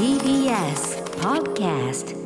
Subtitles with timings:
[0.00, 2.16] TBS Podcast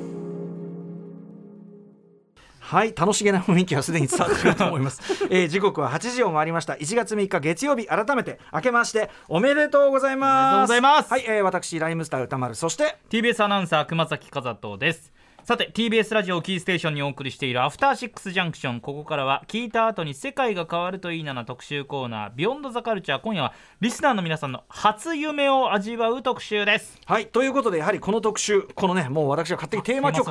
[2.60, 6.74] はい楽しげな雰囲気はすでに伝わっていると思います、 えー、時刻は8時を回りました。
[6.74, 10.30] 1月3日月曜日改めて明けましておめでとうございます。
[10.30, 11.10] おめでとうございます。
[11.10, 15.12] はい、えー、私ライムスター歌丸そして TBS アナウンサー熊崎和人です
[15.44, 18.80] さて TBS ラジオキーステーションにお送りしているアフターシックスジャンクション。
[18.80, 26.98] ここからは聞いた後に世界が変わるといいなな特集コーナービヨンドザカルチャー今夜はリスナーの皆さんの初夢を味わう特集です。
[27.04, 30.24] はいということでやはりこの特集このねもう私が勝手にテーマ曲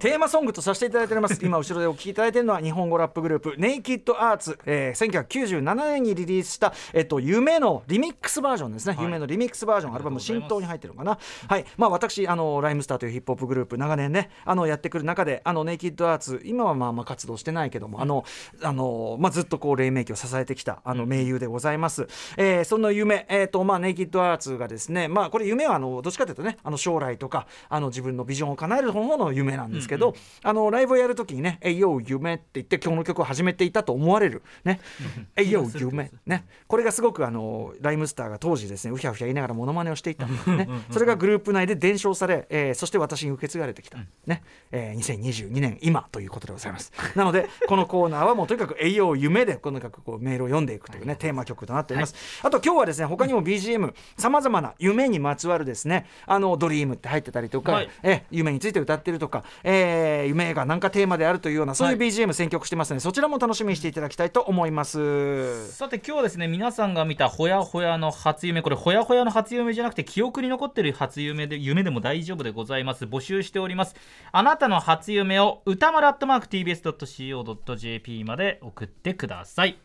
[0.00, 0.52] テーマソング。
[0.52, 1.38] とさせていただいております。
[1.42, 9.04] 今後ろでお聴きいただいているのは 日本語ラップグループネイキッドアーツ、えー、1997年にリリースした、えっと、夢のリミックスバージョンですね、はい。
[9.04, 9.94] 夢のリミックスバージョン。
[9.94, 11.18] アルバム浸透に入ってるのかな。
[11.48, 11.64] はい。
[11.78, 18.24] まあ私あのライムスターというヒップホップグループ長年ねあのやってくる中であのネイキッドアーツ今はまあまあ活動してないけども、あの
[18.62, 34.80] あのまあずっとこう黎明期を支えてきたあの盟友でございます、えーその夢えっ、とまあネイキッドアーツがですねまあこれ夢はあのどっちかというとねあの将来とかあの自分のビジョンを叶える方の夢なんですけど、あのライブをやるときにね「えいよ夢」って言って今日の曲を始めていたと思われるね
[35.36, 36.44] 「えいよ夢」ね。
[36.66, 46.92] これがすごくあのライムスターが当時ですねうひゃうひゃ言いながらモノマネをしていた、ね、それがグループ内で伝承され、えーそして私に受け継がれてきた、ねえー2022年今ということでございます。
[47.14, 57.90] なのでこのコーナーはもうとにかく「えいよ夢」でとにかくこうメールを読んでいくというね、テーマ曲となっております、あと今日はですね他にも BGM さまざまな夢にまつわるですねあのドリームって入ってたりとか、はい。
[58.02, 62.08] え夢について歌ってるとか、えー夢が何かテーマであるというようなそういうはい。
[62.08, 65.72] BGM 選曲してますので、そちらも楽しみにしていただきたいと思います。
[65.72, 73.04] さて今日はですね皆さんが見たほやほやの初夢これほやほやの初夢じゃなくて記憶に残ってる初夢で夢でも大丈夫でございます。
[73.04, 73.94] 募集しております
[74.38, 79.80] あなたの初夢を歌丸アットマーク TBS.CO.JP まで送ってください。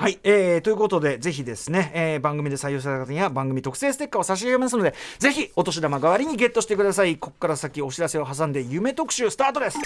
[0.00, 7.16] はい、えー、ということで、ぜひですね、えー番組で採用された方には番組特製ステッカーを差し上げますので、ぜひお年玉代わりにゲットしてください。
[7.16, 9.78] ここから先お知らせを挟んで夢特集スタートです。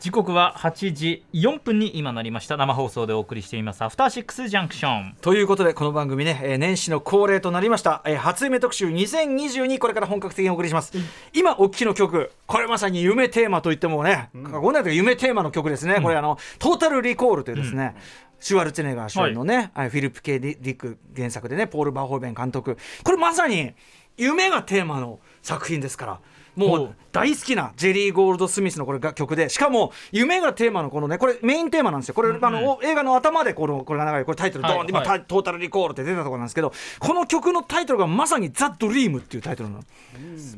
[0.00, 2.56] 時刻は8時4分に今なりました。
[2.56, 3.82] 生放送でお送りしています。
[3.82, 10.92] アフターシックスジャンクションということで、この番組ね、えー年始の恒例となりました、えー初夢特集2022、これから本格的にお送りします。
[11.32, 16.00] 今、お聞きの曲、これまさに夢テーマといってもね、過言ないとい夢テーマの曲ですね。
[16.00, 17.94] これ、あの、トータルリコールというですね、
[18.40, 22.76] シュワルツェネッガー主演のね、はいフィリップ・ケイ・ディック原作でね、ポール・バーホーベン監督。
[23.04, 23.74] これまさに、
[24.16, 26.20] 夢がテーマの作品ですから。
[26.56, 26.84] もほう。
[26.86, 32.14] う大好きなジェリー・ゴールド・スミスのこれが曲でしかも夢がテーマのこのねこれメインテーマなんですよ。
[32.14, 35.20] これ、あのお映画の頭でこのこれが流れこれタイトルドーン、今、はいはい。
[35.20, 39.82] タトータル・リコールって出たところなんですけどこの曲のタイトルがまさに「ザ・ドリームっていうタイトルなの。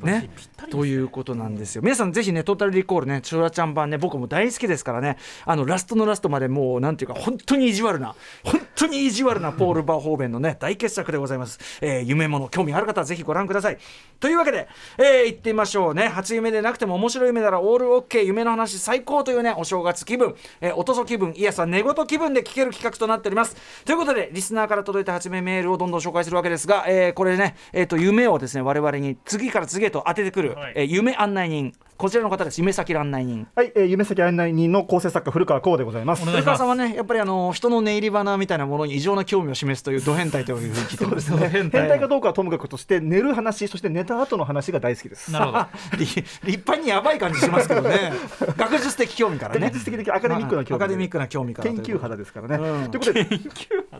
[0.02, 0.30] ね、
[0.70, 1.82] ということなんですよ。
[1.82, 5.16] 皆さんぜひねトータルリコールねチョラちゃん版ね僕も大好きですからね。
[5.44, 13.78] あのラストのラストまでもうなんていうか本当に意地悪な本当に意地悪なポール・バーホーベンのね大傑作でございます、えー夢物興味ある方はぜひご覧ください。
[14.18, 14.66] というわけで、
[14.98, 23.56] えー、行ってみましょうね初夢でなくても面白い夢ならオールオッケー夢の話最高というねお正月気分、えー、おとそ気分いやさ寝言気分で聞ける企画となっております。
[23.84, 30.72] ということでリスナーから届いた初夢メールをどんどん紹介するわけですが、えーこれね、えー、と夢をですね我々に次から次へと当ててくる、はい。
[30.76, 33.48] えー夢案内人こちらの方です夢先案内人。
[33.56, 36.24] はい、えー、夢先案内人の構成作家古川光でございます。
[36.24, 41.48] 古川さんはねやっぱりあの人の寝入り花みたいなものに異常な興味を示すというド変態というふうに聞いてますね。
[41.50, 41.98] 変態。
[41.98, 45.32] かどうかはともかくとして寝る話そして寝た後の話が大好きです。
[45.32, 45.66] なるほど
[45.98, 48.12] 立立派にやばい感じしますけどね。
[48.56, 49.60] 学術的興味からね。
[49.62, 52.64] 学術的的アカデミックな興味アカデミックな興味から研究肌ですからね。
[52.64, 53.24] うんということで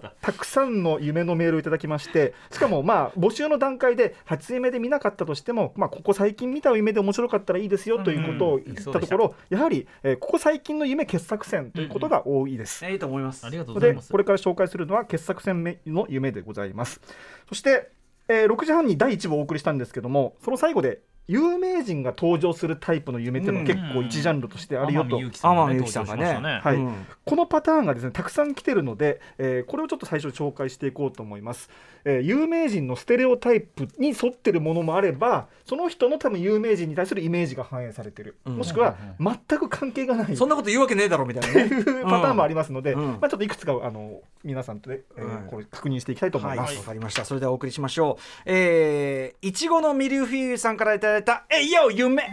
[0.01, 12.85] たくさんの夢のメールをいただきまして しかもまあ募集の段階で初夢で見なかったとしても、まあ、ここ最近見た夢で面白かったらいいですよということを言ったところ、やはり、えーここ最近の夢傑作選ということが多いです。
[12.99, 13.47] と思います。
[13.47, 14.09] ありがとうございます。
[14.09, 17.01] でこれから紹介するのは傑作選の夢でございます。
[17.49, 17.91] そして、
[18.29, 26.23] えー6時半に第1部をお送りしたんですけどもその最後で有名人が登場するタイプの夢っていうのは結構一ジャンルとしてあるよと、天海祐希さんがね天海祐希さんがね。
[26.25, 26.77] 登場しましたはい。
[26.79, 27.07] うん。
[27.25, 31.69] このパターンがですねたくさん来てるので、えーこれをちょっと最初に紹介していこうと思います、
[32.05, 38.57] えー有名人のステレオタイプに沿ってるものもあればその人の多分有名人に対するイメージが反映されてる、うん。
[38.57, 40.35] もしくは全く関係がない。
[40.37, 41.69] そんなこと言うわけねえだろみたいなね。
[41.69, 43.07] い うパターンもありますので、うん。
[43.07, 45.51] まあ、ちょっといくつかあの皆さんとで、えーはい。
[45.51, 46.57] これ確認していきたいと思はい。
[46.57, 46.83] い、わます。
[46.87, 47.27] かりました。
[47.27, 48.23] それではお送りしましょう。
[48.47, 52.29] えー、いちごのミルフィーユさんからいただれた、えいよ夢。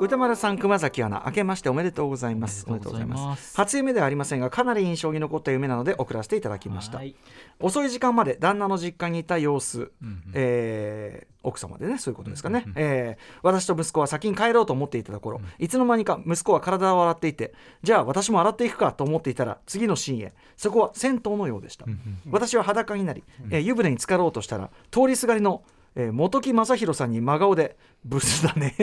[0.00, 2.64] 歌丸さん熊崎アナ明けましておめでとうございます。
[2.66, 3.54] おめでとうございます。
[3.54, 6.96] 初夢ではありませんがかなり印象に残った夢なので送らせていただきました。
[6.96, 7.14] はい。
[7.60, 10.22] 遅い時間まで旦那の実家にいた様子、うんうん。
[10.32, 21.86] えー奥様でねそういうことですかね、えー私と息子は先に帰ろうと思っていたところ、いつの間にか息子は体を洗っていてじゃあ私も洗っていくかと思っていたら次のシーンへそこは銭湯のようでした、
[22.30, 25.62] 私は裸になり、えー湯船に浸かろうとしたら通りすがりの、
[25.96, 28.74] えー本木正弘さんに真顔で「ブスだね。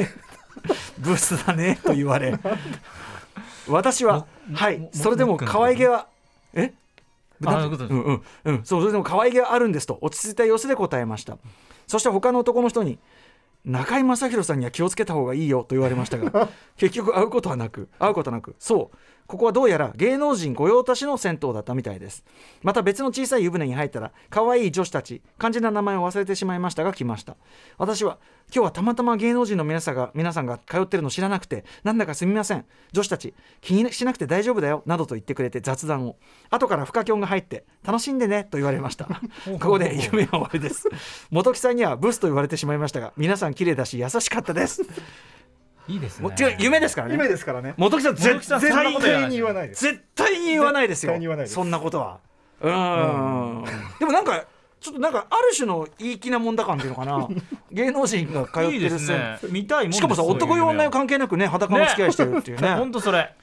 [0.99, 2.37] ブスだね」と言われ。
[3.67, 4.79] 私は「はい。
[4.79, 6.07] もそれでも可愛げは
[6.53, 6.73] え？
[7.89, 9.99] うんうんうん、そうそれでも可愛げがあるんですと。
[10.01, 11.37] 落ち着いた様子で答えました。
[11.85, 12.97] そして他の男の人に
[13.63, 18.55] 中居正広さんには気をつけた方がいいよと言われましたが 結局会うことはなく会うことなく。
[18.59, 22.23] そうここはどうやら芸能人御用達の銭湯だったみたいです。
[22.63, 27.35] また別の小さい湯船に入ったら可愛い女子たち肝心な名前を忘れてしまいましたが来ました。
[27.77, 28.19] 私は
[28.53, 32.65] 今日はたまたま芸能人の皆さんが皆さんが通ってるの知らなくてなんだかすみません。
[32.93, 34.81] 女子たち気にしなくて大丈夫だよ。
[34.85, 36.15] などと言ってくれて雑談を。
[36.49, 39.09] 後から深きょんが入って楽しんでねと言われました。
[39.59, 40.87] ここで夢は終わりです。
[41.31, 44.83] 元木さんにはブスと言われてしまいましたが皆さん綺麗だし優しかったです
[45.87, 46.27] いいですね。
[46.27, 47.13] も違う夢ですからね。
[47.13, 47.73] 夢ですからね。
[47.77, 49.83] 元木さん絶対に言わないです。
[49.83, 51.11] 絶対に言わないですよ。
[51.11, 51.55] 絶対に言わないです。
[51.55, 52.19] そんなことは。
[52.61, 53.65] うーん。
[53.99, 54.45] でもなんか
[54.79, 57.27] ちょっとなんかある種のいい気なもんだ感っていうのかな。
[57.71, 59.39] 芸能人が通っていいるですね。
[59.49, 62.75] 見たいもんしかもさ男用女用関係なくね裸の付き合いしてるっていうね。
[62.75, 63.33] 本当それ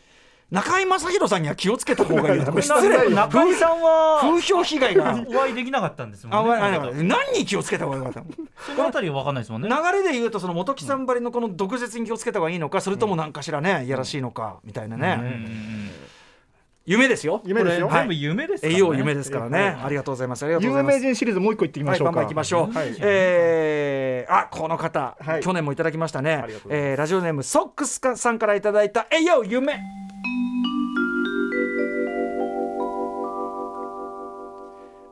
[0.50, 3.05] 中居正広さんには気をつけた方がいい失 失礼。
[3.08, 5.25] 礼中居さんは風評被害が。
[5.26, 8.26] お会いできなかったんですもあんね何に気をつけた方がいいのかと
[8.67, 9.69] そのあたりは分かんないですもんね。
[9.69, 15.14] 流れで言うとその元木さんばりのこの毒舌に気をつけた方がいいのかそれとも何かしらねいやらしいのかみたいなね。
[15.17, 15.91] ん
[16.87, 17.40] 夢ですよ。
[17.47, 17.88] 夢ですよ。
[17.90, 18.76] 全部夢ですからね。
[18.76, 19.79] 栄養夢ですからね。
[19.82, 20.44] ありがとうございます。
[20.44, 20.94] ありがとうござ有います。
[20.97, 22.76] 名人シリーズもう一個いってみまはい、しょうか、バンバン行きましょう。
[22.76, 22.94] はい。
[23.00, 25.40] えーあ、この方、はい。
[25.40, 26.44] 去年もいただきましたね。
[26.69, 29.81] えーラジオネームソックスかさんからいただいた、えいよ夢。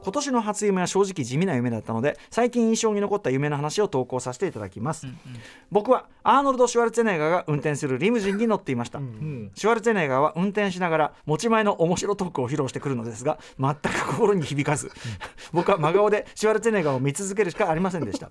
[0.03, 5.07] 今年の初夢は正直地味な夢だったので最近印象に残った夢の話を投稿させていただきます、
[5.71, 14.91] 僕はアーノルド・シュワルツェネッガーが運転するリムジンに乗っていました、うんシュワルツェネッガーは運転しながら持ち前の面白トークを披露してくるのですが全く心に響かず。
[15.53, 18.31] 僕は真顔でシュワルツェネッガーを見続けるしかありませんでした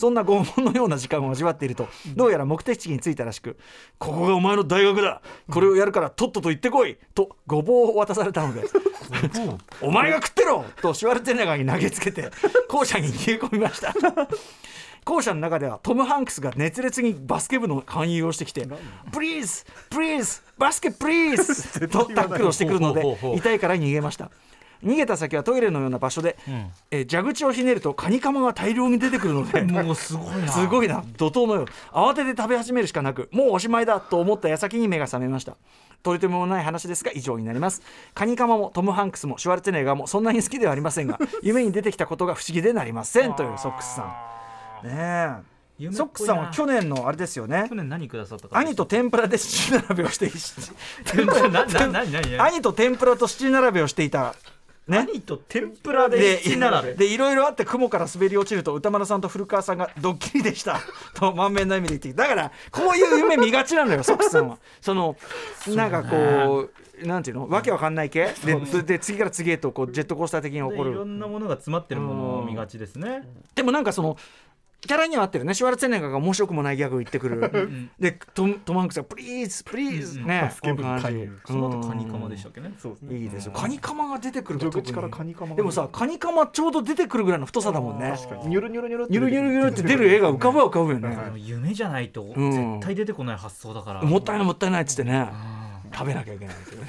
[0.00, 1.86] そんな拷問のような時間を味わっていると
[2.16, 3.58] どうやら目的地に着いたらしく
[3.98, 5.20] 「ここがお前の大学だ。
[5.50, 8.64] これをやるからとっとと行ってこい」とごぼうを渡されたので
[9.82, 12.30] 「お前が食ってろ!」とシュワルツェネッガーに投げつけて
[12.68, 13.94] 校舎に逃げ込みました。
[15.04, 20.42] 校舎の中ではトム・ハンクスが熱烈にバスケ部の勧誘をしてきて「Please！Please！
[20.58, 23.02] バスケ Please!」とタックルをしてくるので
[23.36, 24.30] 痛いから逃げました
[24.84, 26.36] 逃げた先はトイレのような場所で、
[26.90, 30.48] えー蛇口をひねるとカニカマが大量に出てくるのでもうすごいな。
[30.48, 31.04] すごいな。
[31.16, 31.66] 怒涛のよう。
[31.92, 35.56] 慌てて食べ始めるしかなくもうおしまいだと思った矢先に目が覚めました。
[36.02, 37.82] 取り留めもない話ですが以上になります。
[38.14, 43.34] カニカマもトム・ハンクスもシュワルツェネッガーもそんなに好きではありませんが 夢に出てきたことが不思議でなりません。
[43.34, 44.02] というソックスさ
[44.82, 44.86] ん。
[44.86, 45.60] ねえ。
[45.92, 47.64] ソックスさんは去年のあれですよね。
[47.68, 48.58] 去年何くださったか。
[48.58, 50.30] 兄と天ぷらで七並べをして
[51.24, 54.34] ななな何何 兄と天ぷらと七並べをしていた
[54.90, 54.98] ね。
[54.98, 56.18] 兄と天ぷらで
[56.96, 60.80] でいろいろあって雲から滑り落ちると歌丸さんと古川さんがドッキリでした。
[61.14, 64.58] と満面の笑みで言ってだからこういう夢見がちなのよソックスさんは。
[64.80, 65.16] その
[65.68, 66.68] なんかこ
[67.02, 67.48] うなんていうの？
[67.48, 68.34] わけわかんない系？
[68.44, 73.22] でで次から次へとこうジェットコースター的に起こでいろるんなものが詰まってるものを見がちですね。
[73.54, 74.16] でもなんかその
[74.80, 75.54] キャラには合ってるね。
[75.54, 77.90] シュワルツェネッガーが面白くもないギャグを言ってくる。
[77.98, 80.98] でトムトムハンクスが「Please Please」ねバスケ部こうい。
[80.98, 82.72] う感じ勧誘その後カニカマでしたっけね。
[82.78, 83.18] そうですね。
[83.18, 83.52] いいですよ。
[83.52, 88.14] カニカマが出てくると蛇口からカニカマがでもさカニカマちょうど出てくるぐらいの太さだもんね。
[88.16, 88.48] 確かに。
[88.48, 90.12] ニュルニュルニュルニュルニュルニュルって出る。
[90.12, 91.16] 絵が浮かぶは浮かぶよね。
[91.36, 92.50] 夢じゃないとん。
[92.50, 94.02] 絶対出てこない発想だから。
[94.02, 95.28] もったいないもったいないっつってね。
[95.30, 96.86] あ食べなきゃいけないっていうね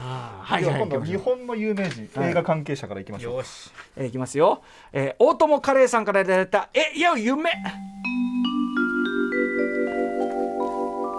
[0.00, 3.34] はいでははい今度は日本の有名人、はい映画関係者からいきましょう。
[3.34, 3.70] ーよし。
[3.96, 4.62] えーいきますよ、
[4.92, 7.50] えー大友カレーさんからいただいた「えいや夢」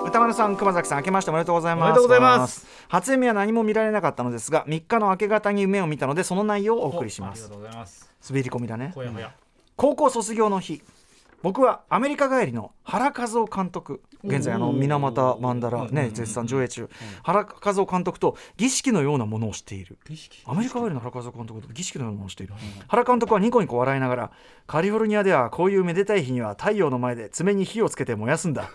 [0.05, 1.85] 歌丸さん熊崎さん明けましておめでとうございます。
[1.85, 2.65] おめでとうございます。
[2.87, 7.43] 初夢は何も見られなかったのですが3日の明け方に夢を見たのでその内容をお送りします。
[7.45, 8.09] ありがとうございます。
[8.27, 8.91] 滑り込みだね。
[8.95, 9.31] ほやほや。
[9.75, 10.81] 高校卒業の日
[11.41, 16.89] 僕はアメリカ帰りの原和夫監督現在あの水俣曼荼羅ね絶賛上映中。
[17.23, 19.97] 原和夫監督と儀式のようなものをしている。
[20.05, 20.43] 儀式。
[20.45, 22.53] アメリカ帰りの原和夫監督と儀式のようなものをしている。
[22.89, 24.31] 原監督はニコニコ笑いながら
[24.67, 28.69] カリフォルニアではこういうめでたい日には太陽の前で爪に火をつけて燃やすんだと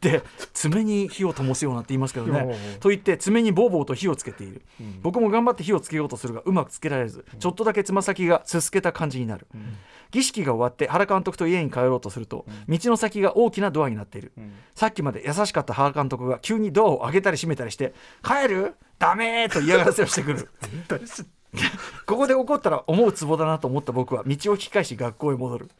[0.00, 2.56] 言って爪に火を灯すようなって言いますけどね。
[2.78, 4.62] と言って爪にボーボーと火をつけている、
[5.02, 9.48] 僕も頑張って火をつけようとするがうまくつけられずちょっとだけつま先がすすけた感じになる、
[10.12, 14.52] 儀式が終わって原監督と家に帰ろうろうとすると、道の先が大きなドアになっている、ん。
[14.74, 18.74] さっきまで優しかった原監督が急にドアを開けたり閉めたりして「帰る？
[18.98, 20.48] ダメ!」と嫌がらせをしてくる。
[22.06, 25.70] ここで怒ったら思うツボだなと思った僕は道を引き返し学校へ戻る。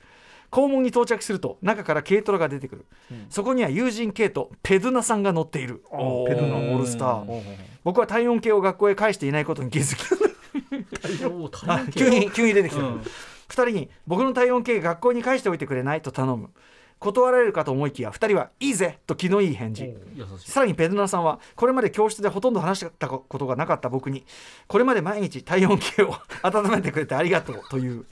[0.49, 2.87] 校門に到着すると中から軽トラが出てくる、
[3.29, 5.83] そこには友人 K とペドゥナさんが乗っている。
[5.91, 7.43] ペドゥナオールスター。
[7.85, 10.03] 僕は体温計を学校へ返していないことに気づき
[11.93, 13.03] 急に急に出てきた、うん
[13.49, 16.03] 2人に僕の体温計学校に返しておいてくれない？
[16.03, 16.50] と頼む。
[16.99, 18.99] 断られるかと思いきや2人はいいぜ！
[19.07, 19.85] と気のいい返事。
[20.38, 24.25] さらにペドナさんはこれまで教室でほとんど話したことがなかった僕に
[24.67, 28.07] これまで毎日体温計を 温めてくれてありがとうという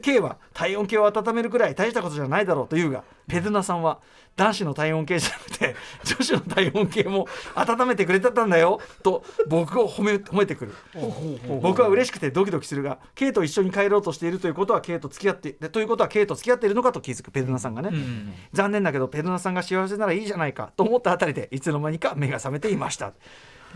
[0.00, 4.00] K は体温計を温めるくらい大したことじゃないだろうというがペドナさんは
[4.34, 10.74] 男子の体温計じゃなくて 女子の体温計も温めてくれてたんだよと僕を褒め褒めてくる。
[11.60, 23.12] 僕は嬉しくてドキドキするが K と一緒に帰ろうとしているということは K と付き合ってでということは K と付き合っているのかと気づくペドナさんがね、うん残念だけどペドナさんが幸せならいいじゃないかと思ったあたりでいつの間にか目が覚めていました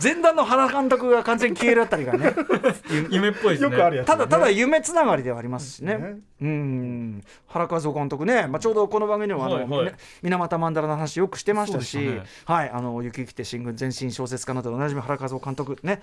[0.02, 2.34] 前段の原監督が完全に消えるあたりがね
[3.10, 3.70] 夢っぽいですね。
[3.70, 7.24] よくあるやつ、ね、ただただ夢つながりではありますしねねうん。
[7.48, 9.84] 原和夫監督ね、まあ、ちょうどこの番組でもあの、はいはい。
[9.86, 12.22] ね水俣曼荼羅の話よくしてましたしね。
[12.44, 16.00] はいあの雪来て新軍前身小説家などでおなじみ原和夫監督ね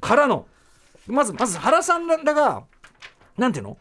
[0.00, 0.46] からの
[1.06, 2.64] まずまず原さんらが
[3.36, 3.76] なんていうの？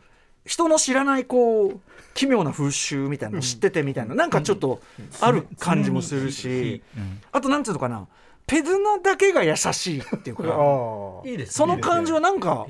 [0.45, 1.79] 人の知らないこう
[2.13, 4.81] 奇妙な風習みたいなの知っててみたいな、なんかちょっと
[5.19, 7.21] ある感じもするし、うん。
[7.33, 8.07] あとなんていうのかな？
[8.47, 10.43] ペドゥナだけが優しいっていうか。
[10.45, 11.27] ああ。
[11.27, 11.51] いいですね。
[11.51, 12.65] その感じはなんか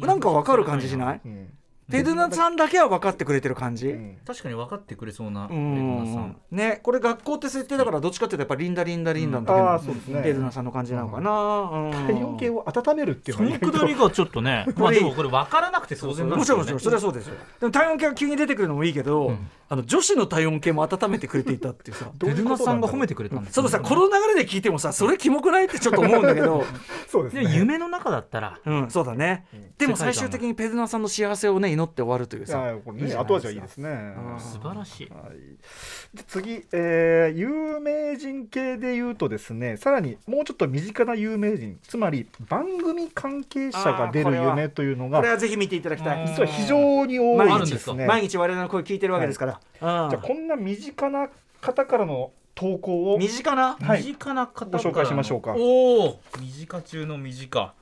[0.00, 1.20] なんかわかる感じしない？
[1.22, 1.48] うん。
[1.90, 4.16] ペドゥナさんだけは分かってくれてる感じ、うん。
[4.26, 6.22] 確かに分かってくれそうなうペルナさん。
[6.30, 10.22] んねこれ学校って設定だからどっちかっていうとやっぱリンダリンダリンダの時のそうですね。
[10.22, 11.90] ペドゥナさんの感じなのかな、うん。
[12.06, 14.64] 体温計を温めるっていうそのくだりがちょっとね。
[14.76, 16.64] まあでもこれ分からなくて当然なんもですよね。
[16.64, 17.34] ちろんもちろんそれはそうですよ。
[17.60, 22.10] でも体温計が急に出てくるのもいいけど、んあの女子の体温計も温めてくれていたっていうさ。
[22.18, 26.62] ペルナさんが褒めてくれたんですそのさこの流れで聞いてもさそれキモくないってちょっと思うんだけど。
[27.08, 27.46] そうですね。
[27.46, 28.58] で夢の中だったら。
[28.66, 29.46] うんそうだね、
[29.78, 32.62] でも最終的にペドゥナさんの幸せをね祈って終わるというさ。
[32.62, 33.88] ああこれね後味はいいですね。
[33.88, 34.38] うん。
[34.38, 35.08] 素晴らしい。
[35.08, 46.24] はい、で次、えー有名人系で言うとですねさらにもうちょっと身近な有名人つまり番組関係者が出る夢というのがこれはぜひ見ていただきたい。
[46.26, 48.06] うん実は非常に多いですね。
[48.06, 51.28] 毎日我々の声聞いてるわけですから、じゃあこんな身近な
[51.60, 53.76] 方からの投稿を身近な？
[53.80, 54.00] はい。
[54.00, 55.54] 身近な方ご紹介しましょうか。
[55.56, 57.74] おお身近中の身近。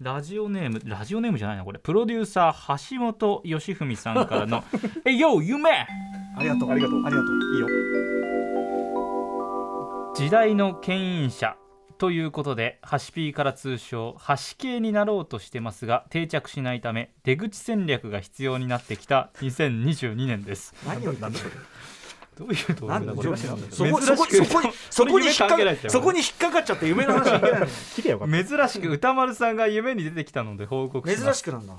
[0.00, 1.78] ラジオネームラジオネームじゃないなこれ。
[1.78, 4.62] プロデューサー橋本義文さんからの
[5.06, 5.70] 「えよ夢!
[5.70, 5.86] あ
[6.42, 6.70] りがとう。
[6.70, 7.04] ありがとう。
[7.04, 7.54] ありがとう。
[7.54, 7.66] いいよ」
[10.14, 11.56] 時代の牽引者
[11.98, 20.74] ということでハシピーから通称ハシ系になろうとしてますが定着しないため出口戦略が必要になってきた2022年です。
[20.86, 21.38] 何を言ったんだ
[22.36, 24.26] どういう動画だこれそこそこ
[24.90, 25.56] そこに引っかか
[25.88, 27.34] そこに引っかかっちゃって夢の話
[27.98, 31.24] いけない 珍しく歌丸さんが夢に出てきたので報告します。
[31.24, 31.74] 珍しくなんだ、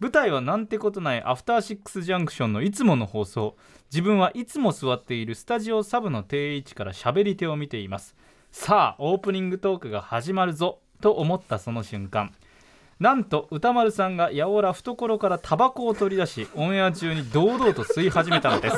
[0.00, 3.56] 舞台はなんてことないアフターシックスジャンクションのいつもの放送。
[3.94, 8.16] 自分はいつも座っているスタジオサブの定位置から喋り手を見ています
[8.56, 12.32] さあオープニングトークが始まるぞと思ったその瞬間。
[13.00, 18.76] なんと歌丸さんがやおら懐からタバコを取り出しオンエア中に堂々と吸い始めたのです。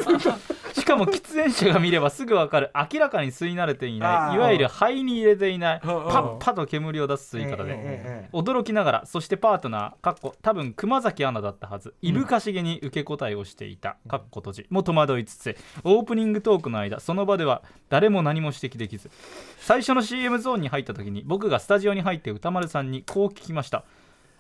[0.76, 2.70] しかも喫煙者が見ればすぐわかる。
[2.74, 4.36] 明らかに吸い慣れていない。
[4.36, 5.80] いわゆる肺に入れていない。
[5.80, 11.94] パッパと煙を出す吸い方で、驚きながらそしてパートナーかっこ多分熊崎アナだったはず。
[12.02, 13.96] いぶかしげに受け答えをしていた。
[14.06, 14.66] かっこ閉じ。
[14.68, 15.56] も戸惑いつつ。
[15.84, 19.10] オープニングトークの間その場では誰も何も指摘できず。
[19.58, 23.84] 最初の CM ゾーンに入った時に僕がスタジオに入って歌丸さんにこう聞きました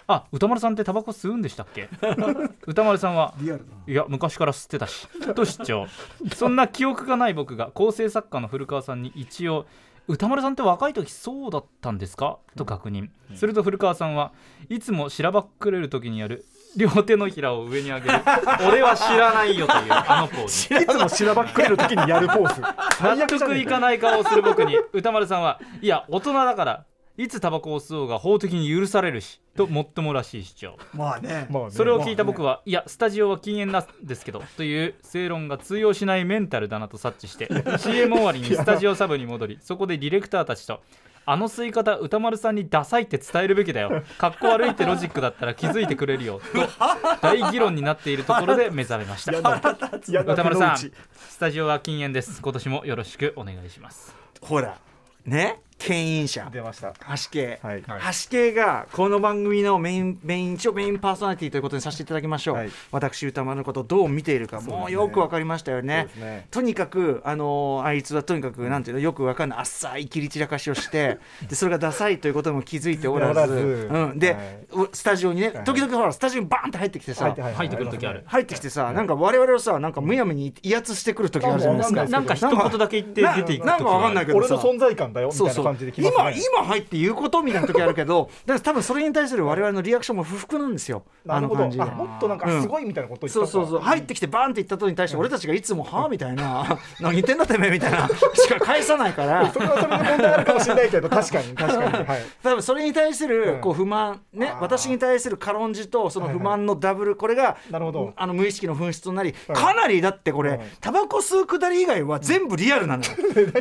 [0.08, 1.88] あ歌丸さんってタバコ吸うんでしたっけ？
[2.66, 3.64] 歌丸さんはリアルだ。
[3.86, 5.86] いや昔から吸ってたしと主張。
[6.34, 9.66] そんな記憶がない僕が構成作家の古川さんに一応
[10.08, 12.38] 歌丸さんって若い時そうだったんですか？
[12.56, 13.08] と確認。
[13.34, 14.32] すると古川さんは
[14.68, 16.44] いつもしらばっくれる時にやる
[16.76, 18.20] 両手のひらを上に上げる
[18.68, 20.74] 俺は知らないよというあのポーズ。
[20.82, 22.62] いつもしらばっくれる時にやるポーズ。
[22.98, 26.84] 最納得いかない顔をする僕に歌丸さんはいや大人だから
[27.18, 31.48] いつタバコを吸おうが法的に許されるしともっともらしい主張まあね。
[31.70, 40.80] それを聞いた僕は、いやスタジオは禁煙なんですけどという正論が通用しないメンタルだなと察知して CM 終わりにスタジオサブに戻りそこでディレクターたちと
[41.28, 44.04] あの吸い方歌丸さんにダサいって伝えるべきだよ。
[44.16, 46.40] かっこ悪いってロジックだったら気づいてくれるよ。
[46.40, 49.36] と大議論になっているところで目覚めました。
[49.36, 50.92] 歌丸さんス
[51.40, 52.40] タジオは禁煙です。
[52.40, 54.14] 今年もよろしくお願いします。
[54.40, 54.78] ほら。
[55.24, 55.65] ね？
[55.78, 56.48] 牽引者。
[56.52, 56.92] 出ました。
[56.92, 57.82] 橋系、はい。
[57.86, 58.00] はい。
[58.24, 62.70] 橋系がこの番組のメインメイン一応メインパーソナリティということにさせていただきましょう、はい。
[62.90, 66.08] 私歌丸のことをどう見ているか、もうよくわかりましたよね。
[66.16, 66.46] ね。
[66.50, 71.18] とにかくあのあいつはとにかくなんていうのよくわかんない浅い切り散らかしをして
[71.48, 73.38] でそれがダサいということにも気づいておらず。
[73.38, 73.88] おらず。
[73.90, 74.32] うん、で、
[74.72, 74.88] はい。
[74.92, 75.64] スタジオにねはい。
[75.64, 77.54] 時々ほらスタジオにバーンって入ってきてさ、はい。
[77.54, 78.24] 入ってくる時ある。
[78.26, 82.04] 入ってきてさ、なんか我々をさなんかむやみに威圧してくる時あるじゃないですか。
[82.06, 84.54] なんか一言だけ言って出ていくなんかわかんないけどさ。
[84.54, 86.36] 俺の存在感だよみたいな感じで来ます今ね。
[86.54, 91.02] 今入って言うことみたいな時あるけど だから多分それに対する我々のリアクションも不服なんですよ。
[91.24, 91.64] なるほど。
[91.64, 91.86] あ。
[91.86, 93.80] もっとなんかすごいみたいなこと言ったそうそうそう。
[93.80, 99.50] 入ってきてバーンって言ったことに対して俺たちがいつも「はあ?」みたいな「何言ってんだてめえ」みたいなしか返さないから。
[99.52, 101.54] それはそれで問題あるかもしれないけど 確かに。
[101.54, 102.04] 確かに。
[102.06, 102.22] はい。
[102.42, 103.30] 多分それに対すうん。
[103.30, 104.60] るこう不満ねあー。
[104.60, 108.12] 私に対する軽んじとその不満のダブルこれがなるほど。
[108.16, 109.54] あの無意識の紛失となりうん。
[109.54, 110.60] かなりだってこれうん。
[110.80, 113.10] タバコ吸うくだり以外は全部リアルなのよ。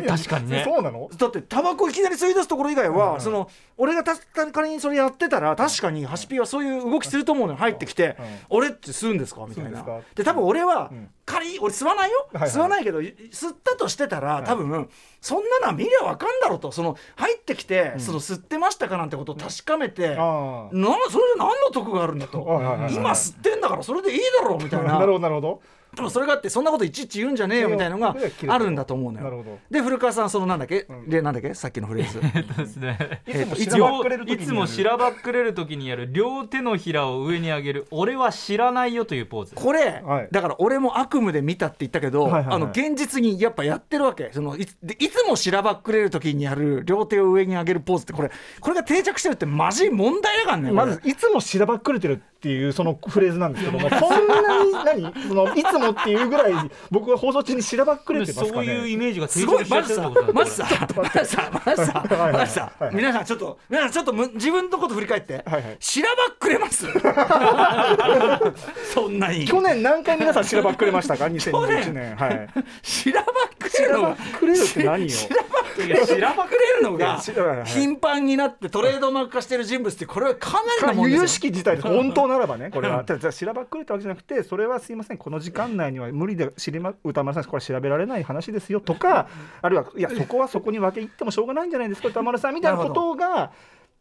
[0.07, 0.61] 確かにね。
[0.65, 1.09] そうなの？
[1.17, 4.15] だってタバコいきなり吸い出すところ以外は、その俺がた
[4.51, 7.57] 仮にそれやってたら確かにハシピーはそういう動きすると思うのよ。
[7.59, 8.25] 入ってきて、うん。
[8.49, 9.45] 俺って吸うんですか？
[9.47, 9.83] みたいな。
[10.13, 11.09] で多分俺は、うん。
[11.25, 14.87] 仮に俺吸わないよ、吸わないけど吸ったとしてたら多分、
[15.21, 16.71] そんなのは見りゃ分かんだろうと。
[16.71, 22.39] その入ってきて、その吸ってましたかなんてことを確かめて、あなそれで何の得があるんだと、
[22.91, 24.97] 今吸ってんだからそれでいいだろうみたいな。
[24.97, 25.61] あ なるほどなるほど
[25.95, 28.15] でもそれがあってそんなこといちいち言うんじゃねえよみたいなのが
[28.47, 29.23] あるんだと思うのよ。
[29.25, 29.59] なるほど。
[29.71, 31.09] で古川さんそのなんだっけ、うん。
[31.09, 31.53] でなんだっけ？
[31.53, 32.21] さっきのフレーズ。
[32.57, 33.21] ですね。
[33.27, 39.55] いつもえっとしらばっくれる時いつもしらばっくれる時にやる両手のひらを上に上げる俺は知らないよというポーズ。
[39.55, 40.27] これ、はい。
[40.31, 42.55] だから俺も悪夢で見たって言ったけど、はいはいはい。
[42.55, 44.29] あの現実にやっぱやってるわけ。
[44.33, 54.71] そのいでいつもしらばっくれる時にやる両手を上に上げるポーズってこれこれが定着してるってマジ問題だからねまずいつもしらばっくれてるっていうそのフレーズなんですけども そんなに
[55.01, 55.11] 何？
[55.27, 56.53] そのいつもっていうぐらい
[56.91, 62.33] 僕は放送中にしらばっくれてますかそういうイねメージがすごい定着しちゃまずさってるってことまずさまずさまずさはいはいはい。
[62.33, 62.95] まずさはいはい。
[62.95, 65.43] 皆さんちょっと皆さんちょっとむ自分のこと振り返って、
[65.79, 66.85] しらばっくれます？
[68.93, 69.45] そんなに。
[69.45, 72.15] 去年何回皆さんしらばっくれましたか？2021年。
[72.15, 72.47] はい。
[72.83, 74.15] しらばっくれるのが。
[74.39, 77.19] くれるって何よしらばしらばっくれるのが
[77.65, 81.35] 頻繁になってトレードマーク化してる人物ってこれはかなりのもん由々ですよ。
[81.35, 81.87] しき事態です。
[81.87, 83.03] 本当ならばねこれは。
[83.03, 85.17] ただしらばっくれたわけじゃなくてそれはすいません。
[85.17, 89.27] この時間内には無理で知りま歌丸さんこれ調べられない話ですよとか
[89.61, 92.09] あるいはいやそこはそこに分け入ってもしょうがないんじゃないですか。
[92.09, 93.51] 歌丸さんみたいなことが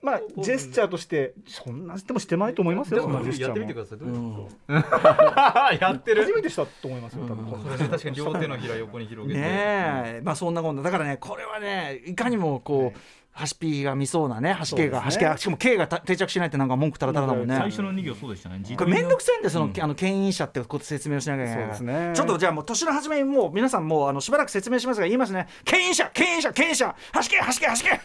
[0.03, 3.13] まあジェスチャーとしてそんなしてもしてないと思いますよそん。
[3.13, 3.75] なジェスチャーも。
[3.75, 3.99] ださい。
[3.99, 9.41] どうんやってる初めてしたと思いますよ確かに両手のひら横に広げて。
[9.41, 10.21] ねえ。
[10.23, 10.83] まあそんなもんだ。
[10.83, 12.99] だからねこれはねいかにもこう
[13.35, 15.07] ハシピーが見そうなねハシ系がね。
[15.07, 17.49] 系しかも K がた定着しないってなんか文句たらたらだもん。
[17.49, 19.83] ね最初の2行そうでしたねこれ面倒くさいんでその、うん。
[19.83, 22.13] あの牽引者ってこと説明をしなきゃいけないですね。
[22.15, 25.49] ちょっとじゃあもう年の初めにもう皆さんもうあのしばらく説明しますが言いますね。
[25.65, 28.01] 牽引者牽引者牽引者走け走け走け。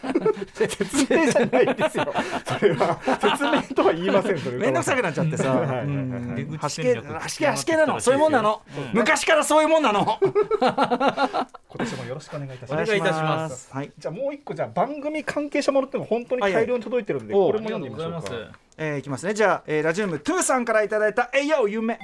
[0.66, 2.12] 説明じゃないですよ。
[2.44, 5.54] それは説明とは言いませんそれ面倒くさくなっちゃってさ。
[5.54, 5.86] はいはいはいはい。
[5.86, 6.34] うん。
[6.34, 8.00] 出口走け戦略走け走けなの。
[8.00, 8.62] そういうもんなの。
[8.92, 10.18] 昔からそういうもんなの。
[10.20, 12.82] 今年もよろしくお願いいたします。
[12.82, 13.70] お願いいたします。
[13.72, 13.92] はい。
[13.96, 17.52] じゃあもう一個じゃあ番組関係者ものっていうのが本当に大量に届いてるんで、はいはい。
[17.52, 18.58] これも読んでみましょうか。
[18.78, 19.34] えーいきますね。
[19.34, 21.98] じゃあ、えーラジオネームトゥーさんからいただいた「えいやお夢」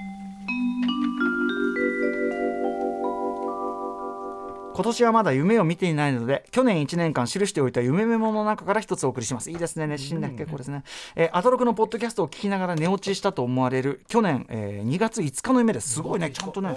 [4.75, 9.51] 今年はまだ夢を見ていないので去年1年間記しておいた夢メモの中から一つお送りします。
[9.51, 9.87] いいですね。
[9.87, 10.83] 熱心な結構ですね、
[11.15, 15.95] えーアトロクのポッドキャストを聞きながら寝落ちしたと思われる去年、えー2月5日の夢です。
[15.95, 16.31] すごいね。
[16.31, 16.77] ちゃんとね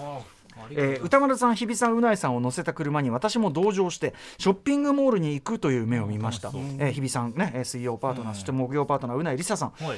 [0.72, 9.70] えー歌丸さん日比さんうないさんを乗せた車に私も同乗してショッピングモールに行くという夢を見ました、えー日比さんねえー水曜パートナー、そして木曜パートナーうないりささん。
[9.72, 9.98] はい。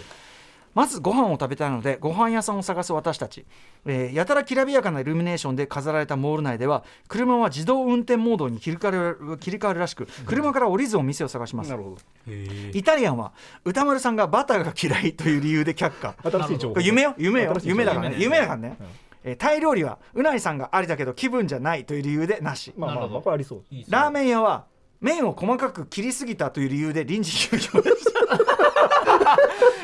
[0.73, 3.45] まずご飯を食べたいのでご飯屋さんを探す私たち、
[3.85, 11.69] えーやたらきらびやかなイルミネーションで飾られたモール内では車は自動運転モードに切り替わる切り替わるらしく車から降りずお店を探します。
[11.71, 11.97] なるほ
[12.73, 13.33] イタリアンは
[13.65, 16.15] 歌丸さんがバターが嫌いという理由で却下。
[16.23, 16.39] ど。
[16.39, 16.75] 新しい情報。
[16.75, 17.15] これ夢よ。
[17.17, 18.15] 夢よ夢だからね。
[18.17, 18.77] 夢夢だからね、
[19.23, 22.73] えータイ料理はうないさんがありだけど気分じゃないという理由でなし。
[22.77, 23.21] まあまあ、なるほど。
[23.21, 23.63] これありそう。
[23.89, 24.65] ラーメン屋は
[24.99, 28.13] 麺を細かく切りすぎたという理由で臨時休業です。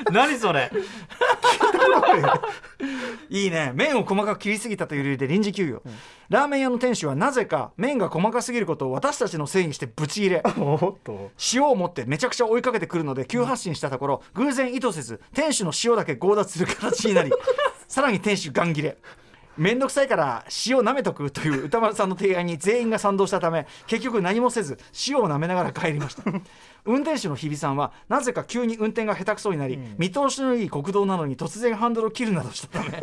[0.12, 0.72] 何それ。
[3.30, 3.72] いいね。
[3.76, 5.82] 麺を細かく切りすぎたという理由で臨時休業、
[6.30, 10.44] ラーメン屋の店主はなぜか麺が細かすぎることを私たちのせいにしてブチ切れ。
[10.60, 11.32] おっと。
[11.54, 17.32] 塩を持ってめちゃくちゃ追いかけてくるので急発進したところ偶然意図せず店主の塩だけ強奪する形になり
[17.88, 18.98] さらに店主ガン切れ
[19.58, 26.24] 面倒くさいから塩を舐めとくという歌丸さんの提案に全員が賛同したため結局何もせず塩を舐めながら帰りました。
[26.88, 33.02] 運転手の日比さんはなぜか急に運転が下手くそになり、見通しのいい国道なのに突然ハンドルを切るなどしたため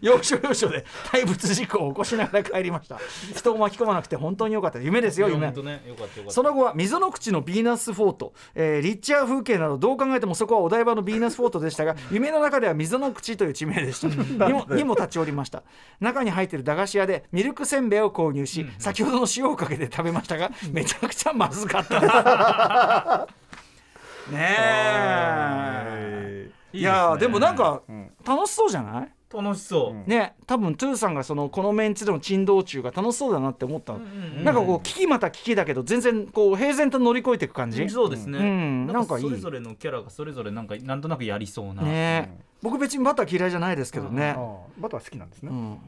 [0.00, 2.98] 要所要所で対物事故を起こしながら帰りました。
[3.34, 4.78] 人を巻き込まなくて本当に良かった。
[4.78, 5.46] 夢ですよ夢。
[5.62, 5.82] ね
[6.28, 14.08] その後は溝の口のヴィーナスフォート、えーリッチャー風景などどう考えてもそこはお台場のヴィーナスフォートでしたが 夢の中では溝の口という地名でした。
[14.46, 15.62] にもにも立ち寄りました。
[16.00, 22.00] 中に入っている駄菓子屋でミルクせんべいを購入し、先ほどの塩をかけて食べましたがめちゃくちゃまずかった
[24.30, 26.50] ねえ。
[26.72, 26.82] い。
[26.82, 27.82] やーでもなんか
[28.26, 29.08] 楽しそうじゃない？
[29.36, 33.94] 楽しそう、ね多分トゥーさんがそのこのメンツでの珍道中が楽しそうだなって思った。
[33.94, 45.76] の、なんかこう聞きまた聞きだけど全然こう平然と乗り越えていく感じ、そうですね、うんなんかそれぞれのキャラがそれぞれなんかなんとなくやりそうな、ね僕別にバター嫌いじゃないですけどね、ああバター好きなんですね、うん。
[45.76, 45.80] 好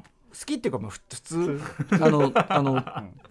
[0.45, 1.61] きっていうかまあふ普通。
[1.91, 2.83] あのあの、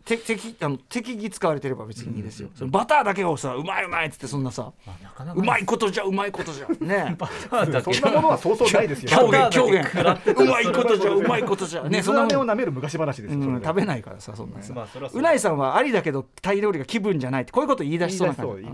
[0.06, 6.68] て適あの適宜使われてれば別にいいですよ、そのバターだけをさうまいうまいっつってそんなさまあなかなかうまいことじゃうまいことじゃ。
[6.80, 7.94] ねバターだけ。
[7.94, 9.10] そんなものはそうそうないですよ。
[9.10, 11.84] 狂言狂言うまいことじゃうまいことじゃ。
[11.84, 15.20] ね水そんなを舐める昔話です食べないからさそんなさ、まあそりゃそう。
[15.20, 18.66] うないさんはありだけどタイ料理が気分じゃないってこういうこと言い出しそうな感じ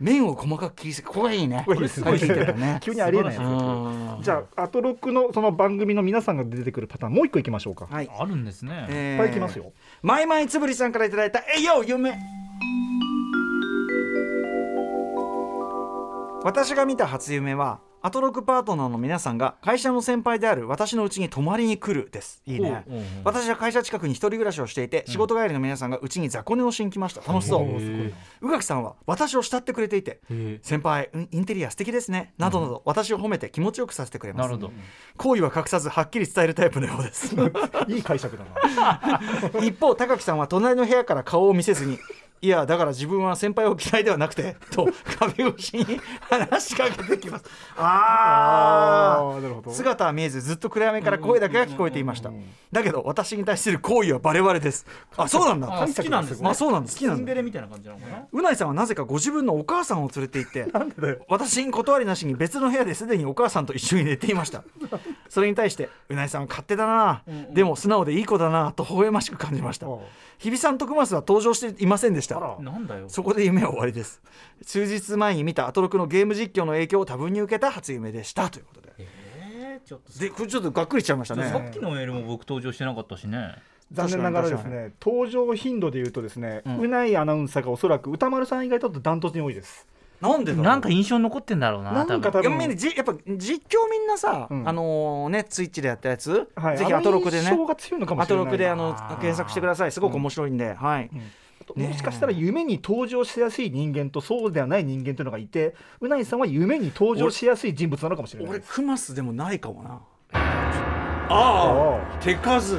[0.00, 1.62] 麺を細かく切りすぎここがいいね。
[1.66, 2.78] これすこれいね。
[2.80, 3.34] 急にありえない
[4.22, 8.10] じゃあアトロックのその番組の皆さんが出てくるパターンもう一個いきましょうか、いっはい。
[8.18, 9.72] あるんですね、えーぱいいきますよ、
[10.02, 12.18] マイマイつぶりさんからいただいた「えいよ夢」
[16.44, 22.42] 私が見た初夢はアトロクパートナーの皆さんが会社の先輩である私の家に泊まりに来るです。
[22.46, 22.84] いいね。
[23.24, 27.20] 私は会社近くに一人暮らしをしていて仕事帰りの皆さんがうちに雑魚寝をしに来ました。
[27.20, 27.66] 楽しそう。
[28.40, 32.34] 宇垣さんは私を慕ってくれていてへ先輩うんインテリア素敵ですね。
[32.38, 34.54] などなど私を褒めて気持ちよくさせてくれます。
[35.16, 37.34] 好意は隠さずはっきり伝えるタイプのようです。
[37.88, 39.20] いい解釈だな。
[39.62, 41.98] 一方高木さんは隣の部屋から顔を見せずに
[42.40, 47.44] いやだから自分は先輩を嫌いではなくて と壁越しに話しかけてきます。
[47.76, 49.70] あ あーなるほど。
[49.70, 52.30] あ姿は見えずずっと暗闇から声だけが聞こえていました。
[52.72, 54.86] だけど私に対する好意はバレバレです。
[55.16, 55.82] あそうなんだ。
[55.82, 56.48] あ好きなんですね。
[56.48, 56.90] あそうなんだ。
[56.90, 57.42] 好きなんだ。
[57.42, 58.22] みたいな感じなのかな？
[58.32, 60.68] うないさんはなぜかご自分のお母さんを連れて行って
[61.28, 64.62] 私に断りなしに別の部屋ですでにお母さんと一緒に寝ていました。
[65.28, 69.86] それに対してうないさんは勝手だな、でも素直でいい子だなと微笑ましく感じました。
[70.38, 72.56] 日比さんとクマスは登場していませんでしたあら。
[72.60, 73.08] なんだよ。
[73.08, 74.22] そこで夢は終わりです。
[74.62, 78.92] 数日前に見たアトロクのゲーム実況の影響を多分に受けた初夢でしたということで。
[78.98, 81.48] えー、ちょっとでこれちょっとがっくりしちゃいましたね。
[81.48, 83.56] さっきのメールも僕登場してなかったしね。
[83.92, 86.78] 残念ながらです確ね登場頻度でいうとですね、うん。
[86.80, 89.86] うないアナウンサーがおそらく歌丸さん以外だとダントツに多いです。
[90.20, 90.66] なんでだろう。
[90.66, 92.52] なんか印象に残ってんだろうななんか多分。
[92.52, 92.72] 多分。
[92.72, 94.68] いやっぱ実況みんなさ、うん。
[94.68, 96.76] あのーねツイッチでやったやつ、はい。
[96.78, 99.92] ぜひアトロクでねあの印象が強いのかもアしれないトロクであの検索してください。
[99.92, 101.10] すごく面白いんで、はい、
[101.76, 108.50] ねもしかしたら夢に登場しやすい人間とそうではない人間というのがいてうないさんは夢に登場しやすい人物なのかもしれない。
[108.50, 110.00] 俺クマスでもないかもな。
[110.32, 112.14] ああ。
[112.14, 112.78] あ手数。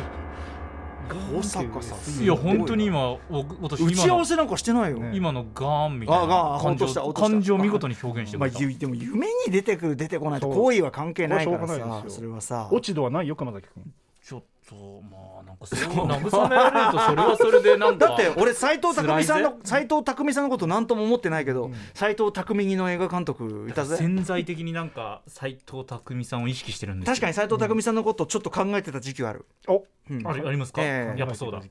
[1.10, 2.28] 大阪さんい。
[2.28, 3.19] や本当に今お
[3.62, 11.78] 私打ち合わせなんかしてないよ、ね今のガーンみたいな感情感情を見事に表現してくまあ、れた、ゆでも夢に出てくる出てこないと行為は関係ないからさ。
[11.78, 12.17] ないですよ。
[12.17, 12.69] それはさ。
[12.71, 13.91] 落ち度はないよ熊崎君。
[14.23, 14.75] ちょっと
[15.10, 27.13] まあそう慰められるとそれはそれでなんかだって俺斎藤工さんの斎藤工さんのこと何とも思ってないけど斎、藤工似の映画監督いたぜ潜在的になんか斎藤工さんを意識してるんですよ。
[27.13, 30.28] 確かに斎藤工さんのことをちょっと考えてた時期はある、おうん。
[30.28, 31.19] ありありますか、ええ。
[31.19, 31.62] やっぱそうだ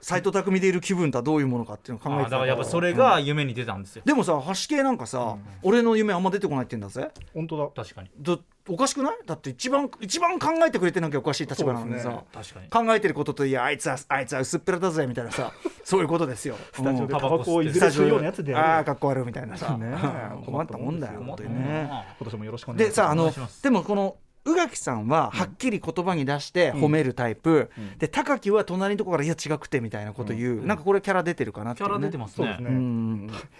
[0.00, 7.10] 斎藤工でいる気分とはどういうものかっていうのを考えてたあだからやっぱそれが夢に出たんですよ、でもさ橋系なんかさ、俺の夢あんま出てこないって言うんだぜ。
[7.32, 7.68] 本当だ。
[7.84, 8.10] 確かに。
[8.18, 9.16] どおかしくない？
[9.26, 12.86] だって一番一番考えてくれてなきゃおかしい立場なのにさ、そう確かに。
[12.88, 15.52] 考えてることといやあいつはあいつは薄っぺらだぜみたいなさ。
[15.84, 16.56] そういうことですよ。
[16.72, 17.20] スタジオでうん。
[17.20, 20.44] タバコをいずスタジオれ吸うようなやつでああかっこ悪いみたいなさ、ねえ。
[20.46, 21.88] 困ったもんだよ本当にね。
[21.90, 22.88] あ今年もよろしくお願いします。
[22.90, 23.62] でさあのお願いします。
[23.62, 32.58] でもこの宇垣さんははっきり言葉に出して褒めるタイプ、で高木は隣のところからいや違くてみたいなこと言う、なんかこれキャラ出てるかなってね、キャラ出てますね。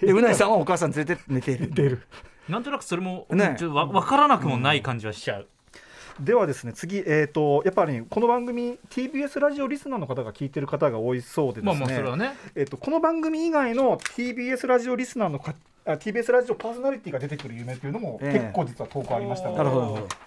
[0.00, 1.70] でうないさんはお母さん連れて寝ている。
[1.72, 2.02] 出る。
[2.48, 3.56] なんとなくそれも、ね。
[3.58, 5.48] ちょっとわ分からなくもない感じはしちゃう、
[6.20, 12.36] ではですね次えっ、とやっぱり、この番組 TBS ラジオリスナーの方が聞いてる方が多いそうでですね、まあまあそれはね。
[12.54, 15.38] えっとこの番組以外の TBS ラジオリスナーの
[15.84, 18.38] TBS ラジオパーソナリティが出てくる夢というのもええ。
[18.38, 19.60] 結構実は投稿ありましたので、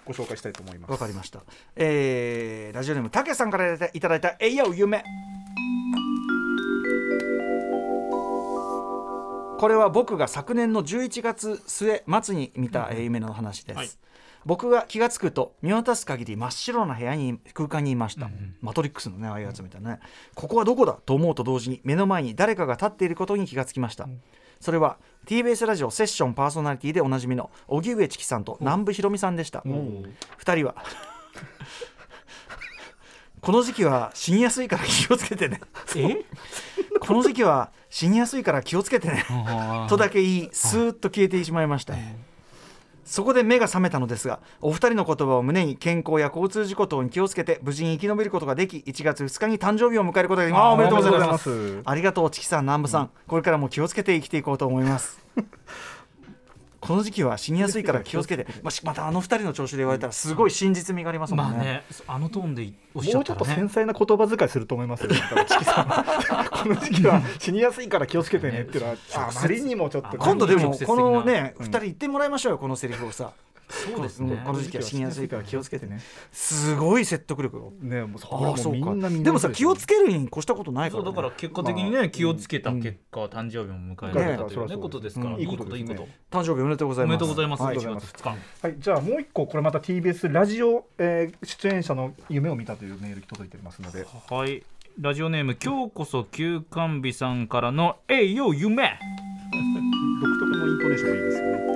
[0.04, 0.90] ご紹介したいと思います。
[0.92, 1.40] わかりました。
[1.74, 5.02] えー、ラジオネームたけさんからいただいたいただいた「えいやう夢」
[9.58, 13.88] これは僕が昨年の11月末末に見た、えー夢の話です、はい。
[14.46, 20.00] 僕が気が付くと見渡す限り真っ白な部屋に空間にいました、マトリックスのねああいうやつみたいなね、
[20.36, 24.08] ここはどこだと思うと同時に目の前に誰かが立っていることに気がつきました、
[24.60, 30.76] それは TBS ラジオセッションパーソナリティでおなじみの荻上チキさんと南部ひろみさんでした、二人は
[33.40, 35.60] この時期は死にやすいから気をつけてね。
[35.96, 36.24] え？
[37.00, 39.24] この時期は死にやすいから気をつけてね。
[39.88, 41.94] とだけ言いスーッと消えてしまいました、
[43.08, 50.74] そこで目が覚めたのですがお二人の言葉を胸に健康や交通事故等に気をつけて無事に生き延びることができ1月2日に誕生日を迎えることができます。
[50.74, 51.80] おめでとうございます。
[51.86, 55.18] ありがとうチキさん南部さん、これからも気をつけて生きていこうと思います
[56.80, 58.46] この時期は死にやすいから気をつけて。
[58.62, 65.10] まあしまたあの二人の調子で言われたらすごい真実味がありますもんね,、まあねあのトーンでおっしゃもうちょっとったらね繊細な言葉遣いすると思いますよ。
[66.50, 70.16] この時期は死にやすいから気をつけてねっていうのはあまりにもちょっとね。
[70.18, 73.32] 今度でもこのね、うん二人言ってもらいましょうよこのセリフをさ
[73.68, 74.34] そうですね。
[74.34, 75.88] んこの時期は死にやすいから気をつけてね。
[75.88, 76.02] ね。
[76.32, 78.78] すごい説得力よねもうそこあはもうあそうか。
[78.78, 85.34] みんなみんなでもさ気をつけるに越したことないから、ね、そうだから結果的にね気をつけた結果誕生日も迎えられたというねねことですから。
[85.34, 85.40] うん。
[85.40, 87.18] いいこといいこと誕生日おめでとうござおめいます。
[87.18, 87.76] でとうございますはい。
[87.76, 88.28] 1月2日。
[88.62, 94.06] はい、じゃあもう一個これまた TBS ラジオ、えー出演者の夢を見たというメール届いてますので。
[94.30, 94.62] はい。
[95.00, 98.98] ラジオネーム今日こそ休館日さんからの「えいよ夢。
[100.20, 101.74] 独特のイントネーションがいいですよね」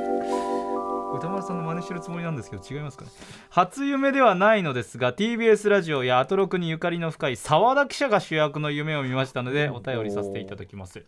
[1.23, 3.11] 歌丸さんの真似してるつもりなんですけど違いますかね？
[3.49, 11.05] 初夢ではないのですが TBS ラジオやアトロクにゆかりの深い澤田記者が主役の夢を見ましたのでお便りさせていただきます。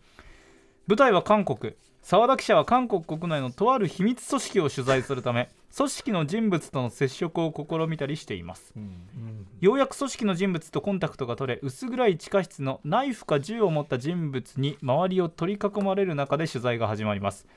[0.87, 1.73] 舞台は韓国。
[2.01, 8.73] 澤田記者は韓国国内のとある秘密組織を取材するため組織の人物との接触を試みたりしています。
[9.59, 17.47] ようやく組織の人物とコンタクトが取れ薄暗い地下室のナイフか銃を持った人物に周りを取り囲まれる中で取材が始まります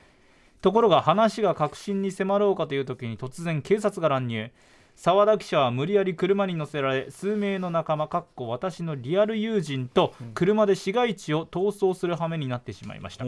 [0.61, 4.51] ところが話が確信に迫ろうかという時に突然警察が乱入。
[4.99, 13.23] 澤田記者は無理やり車に乗せられ数名の仲間かっこ私のリアル友人と車で市街地を逃走する羽目になってしまいました。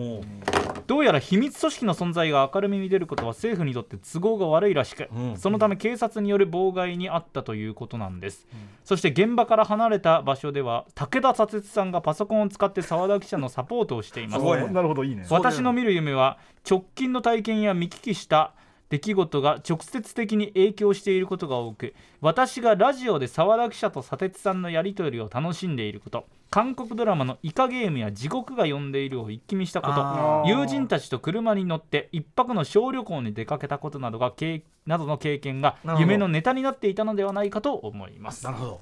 [0.85, 5.37] どうやら秘密組織の存在が明るみに出ることは政府にとって都合が悪いらしく、うん。
[5.37, 8.47] そのため警察による妨害にあったということなんです、
[8.83, 14.39] そして現場から離れた場所では武田左折さんがパソコンを使って澤田記者のサポートをしています。
[14.39, 14.67] すごいね。
[14.67, 16.37] なるほどいいね私の見る夢は
[16.69, 18.55] 直近の体験や見聞きした
[18.91, 38.43] 出来事が直接的に影響していることが多く私がラジオで澤田記者と砂鉄さんのやり取りを楽しんでいること韓国ドラマのイカゲームや地獄が呼んでいるを一気見したこと友人たちと車に乗って一泊の小旅行に出かけたことなどが経などの経験が夢のネタになっていたのではないかと思います。
[38.43, 38.81] なるほど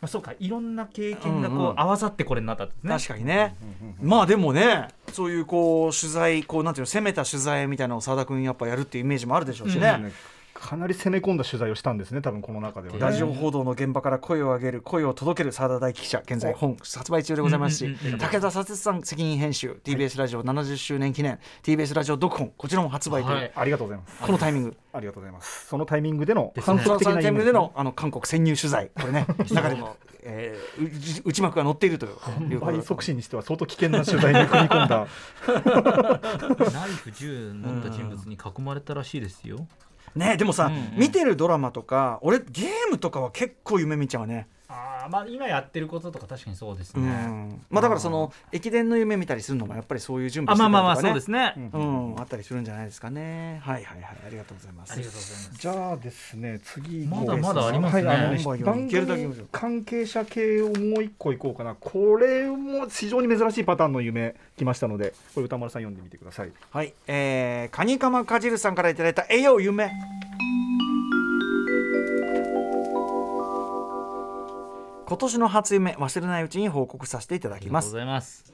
[0.00, 1.80] なるほどあそうかいろんな経験がこう、うんうん。
[1.80, 2.90] 合わさってこれになったんですね。
[2.90, 3.56] 確かにね、
[4.02, 10.12] まあでもねそういうこう取材こうなんていうの攻めた取材みたいなのを澤田君やっぱやるっていうイメージもあるでしょうしね、ね
[10.58, 13.00] かなり攻め込んだ取材をしたんですね多分この中ではね。
[13.00, 24.20] ラジオ報道の現場から声を上げる声を届ける澤田大樹記者現在本発売中でございますし、武田佐哲さん責任編集 TBS ラジオ70周年記念 TBS ラジオ読本こちらも発売といありがとうございます。
[24.22, 24.76] このタイミング。
[24.92, 25.66] ありがとうございます。
[25.66, 28.90] そのタイミングでの反則的そのタイミンな夢グでのあの韓国潜入取材。
[28.94, 32.16] これね 中でも、えー、う内幕が載っているという。
[32.16, 35.06] 販売促進にしては相当危険な取材に踏み込んだ
[36.72, 39.66] ナイフ銃持った人物に囲まれたらしいですよ、
[40.16, 40.92] ねでもさ、うんうん。
[40.98, 47.62] 見てるドラマとか俺ゲームとかは結構夢見ちゃうねああまあ今やってることとか確かにそうですうね、ん。
[47.70, 53.60] まあだからその駅伝の夢見たりするのもやっぱりそういう準備あしてまあまあまあたりとかねそうですね、うん、あったりするんじゃないですかね。
[53.62, 54.92] はいはいはい、ありがとうございます。
[54.92, 55.58] ありがとうございます。
[55.58, 58.08] じゃあですね次まだまだありますね。
[58.08, 61.74] はい番組関係者系をもう一個いこうかな。
[61.74, 66.52] これも非常に珍しいパターンの夢来ましたのでこれ歌丸さん読んでみてください。
[66.70, 69.90] はい、えー、カニカマかじるさんからいただいた栄養夢。
[75.06, 78.52] 今年の初夢忘れないうちに報告させていただありがとうごきますざいます。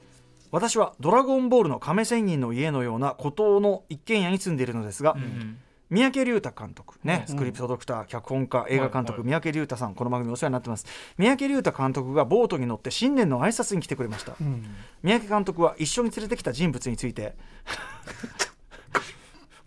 [0.51, 5.57] 私はドラゴンボールの亀仙人の家のような孤島の一軒家に住んでいるのですが、うん
[5.89, 10.85] 三宅龍太監督ね、うんスクリプトドクター脚本家映画監督、はい三宅龍太さんこの番組お世話になってます。
[11.17, 14.35] 三宅龍太監督がボートに乗って新年の挨拶に来てくれました、
[15.01, 17.35] 三宅監督は一緒に連れてきた人物について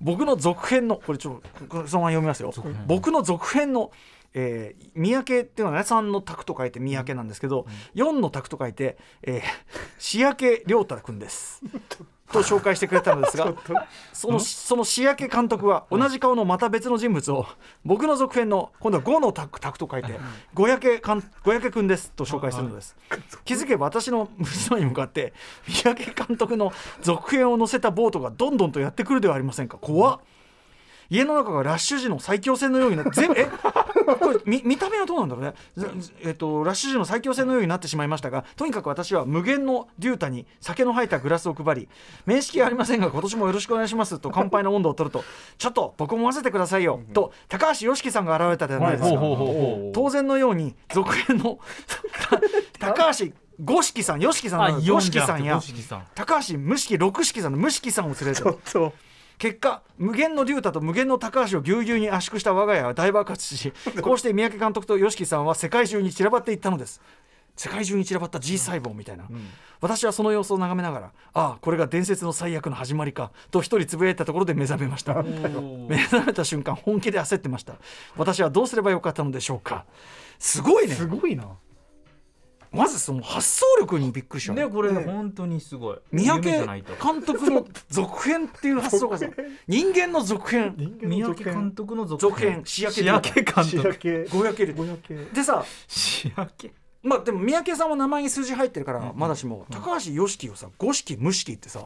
[0.00, 2.52] 僕の続編のこれちょっとそのまま読みますよ。
[2.86, 3.90] 僕の続編の
[4.38, 9.42] えー三宅っていうのはね3の卓と書いて三宅なんですけど、4の卓と書いて、えー、
[9.98, 11.62] 志焼亮太君です。
[12.32, 13.54] と紹介してくれたのですが
[14.12, 17.46] そのその志焼監督は同じ顔のまた別の人物を
[17.84, 20.18] 僕の続編の今度は5の卓卓と書いて
[20.52, 22.96] 五宅かん五宅君ですと紹介するのです。
[23.44, 25.32] 気づけば私の娘に向かって
[25.68, 29.78] 三宅監督の続編を載せたボートがどんどんとやってくるではありませんか。
[29.78, 30.20] 怖っ。
[31.08, 33.48] 家の中がラッシュ時の最強戦のようになって全部え？
[34.14, 35.88] これ見見た目はどうなんだろうね、ぜ
[36.22, 41.88] えっと、ラッシュ時の最強戦のようになってしまいましたがとにかく私は無限のデュータに酒の入ったグラスを配り
[42.24, 45.24] 面識はありませんが今年もよろしくお願いしますと乾杯の温度を取ると
[45.58, 49.20] ちょっと僕も混ぜてくださいよと高橋良樹さんが現れたではないですか、
[49.92, 51.58] 当然のように続編の
[52.78, 53.26] た 高橋
[53.58, 58.42] 五色さん吉木さんあの五四じゃなくて色さんや高橋無色六色さんの無色さんを連れて
[59.38, 63.72] 結果無限の龍太と無限の高橋をぎゅうぎゅうに圧縮した我が家は大爆発し
[64.02, 67.00] こうして三宅監督と YOSHIKI さんは世界中に散らばっていったのです。
[67.56, 69.24] 世界中に散らばった G 細胞みたいな、
[69.80, 75.22] 私はその様子を眺めながらああこれが伝説の最悪の始まりかと一人つぶやいたところで目覚めました。
[75.88, 77.76] 目覚めた瞬間本気で焦ってました。
[78.18, 79.86] 私はどうすればよかったのでしょうか。
[80.38, 80.94] すごいね。
[80.94, 81.44] すごいな
[82.76, 85.98] まずその発想力にびっくりした、ねこれね本当にすごい。
[86.12, 89.26] 三宅監督の続編っていう発想がさ
[89.66, 90.74] 人間の続編。
[91.00, 92.62] 三宅監督の続続編。
[92.64, 95.28] 仕焼け仕焼け監仕督五百。
[95.32, 95.64] でさ
[97.02, 101.84] まあでも三宅さんは名前に数字入ってるからまだしも、高橋良樹をさ五色無色ってさ、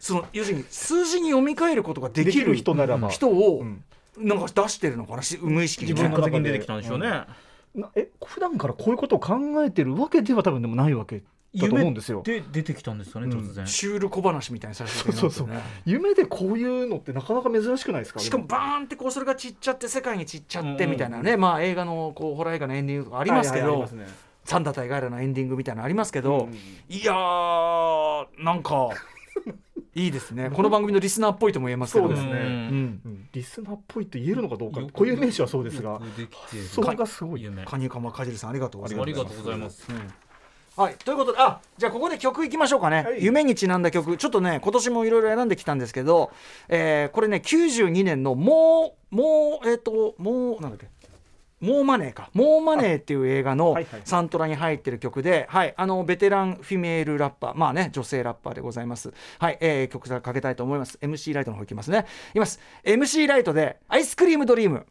[0.00, 3.08] その要するに数字に読み替えることがでできる人ならば。
[3.08, 3.84] 人をうん。
[4.18, 7.24] なんか出してるのかなし無意識に自的に出てきたんでしょうね
[7.76, 11.22] なえ普段からこういうことを考えてるわけでは多分でもないわけ
[11.54, 12.22] だと思うんですよ。
[12.24, 13.32] で出てきたんですかねうん。
[13.32, 13.66] 突然。
[13.66, 15.48] シュール小話みたいに最初そうそうそう。
[15.84, 18.20] 夢でこういうのってなかなか珍しくないですか？
[18.20, 23.88] しかもバーンってこうそれが散っちゃって世界に散っちゃってうんみたいなね、まあ映画のこうホラー映画のエンディングとかありますけど、
[24.44, 26.54] サンダー対ガイラのエンディングみたいなのありますけど、うん。
[26.88, 28.90] いやーなんか
[29.96, 30.50] いいですね。
[30.50, 32.08] この番組のリスナーっぽいとも言えますけど。
[32.08, 32.98] そうですね。
[33.32, 34.80] リスナーっぽいと言えるのかどうか。
[34.80, 35.98] よく固有名詞はそうですが。
[36.70, 37.42] そこがすごい。
[37.42, 39.04] 夢カニカマかじりさんありがとうございます。
[39.04, 39.88] ありがとうございます。
[40.76, 43.24] はい、ということであじゃあここで曲いきましょうかね、はい。
[43.24, 44.18] 夢にちなんだ曲。
[44.18, 46.30] ちょっとね今年もいろいろ選んできたんですけど、
[46.68, 50.88] えーこれね92年のもうもうえっ、ともうなんだっけ？
[51.60, 52.30] モーマネーか。
[52.34, 57.54] モーマネーっていう映画のサントラに入ってる曲で、はい、あのベテランフィメールラッパー。
[57.54, 59.12] まあね女性ラッパーでございます。
[59.38, 60.98] はい、えー曲かけたいと思います。
[61.00, 62.06] MC ライトの方いきますね。
[62.30, 62.60] いきます。
[62.84, 64.86] MC ライトでアイスクリームドリーム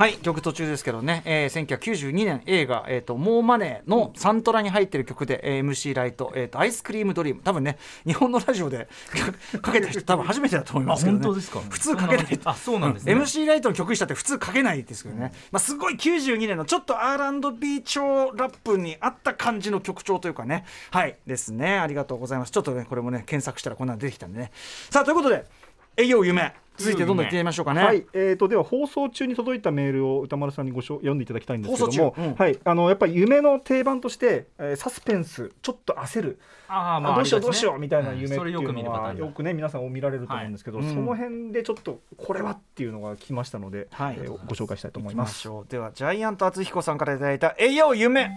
[0.00, 8.88] はい曲途中ですけどね、えー、1992年映画「えー、とモーマネー」のサントラに入ってる曲で、えー MC ライト、えーと「アイスクリームドリーム」多分ね日本のラジオで
[9.60, 11.60] かけた人 多分初めてだと思いあますけど、ね、本当ですか？
[11.68, 12.40] 普通かけない。
[12.44, 13.14] あそうなんですね。
[13.14, 20.64] MC ライトの曲にしたって普通かけないですけどね、まあ、すごい92年のちょっと R&B 調ラップに合った感じの曲調というかね。
[20.92, 21.18] はい。
[21.26, 21.78] ですね。
[21.78, 22.52] ありがとうございます。
[22.52, 24.50] ちょっとねこれもね検索したらこんなの出てきたんでね。
[24.88, 25.44] さあということで
[25.98, 27.82] 「栄養夢」続いてどんどんいってみましょうかね。
[27.82, 32.34] はい、えー、とでは放送中に届いたメールを歌丸さんにごしょ読んでいただきたいんですけども、うん。
[32.34, 36.38] はい、あのやっぱり夢の定番として、えーサスペンスちょっと焦る、
[36.68, 40.86] あああどうしようどうしようみたいな夢っていうのはよくね皆さんを見られると思うんですけど、はい。
[40.86, 44.16] うんその辺でちょっとこれはっていうのが来ましたので、はい。
[44.18, 45.24] えーご紹介したいと思いま。
[45.24, 45.70] ますしょう。
[45.70, 48.30] ではジャイアント厚彦さんからいただいた「栄養夢」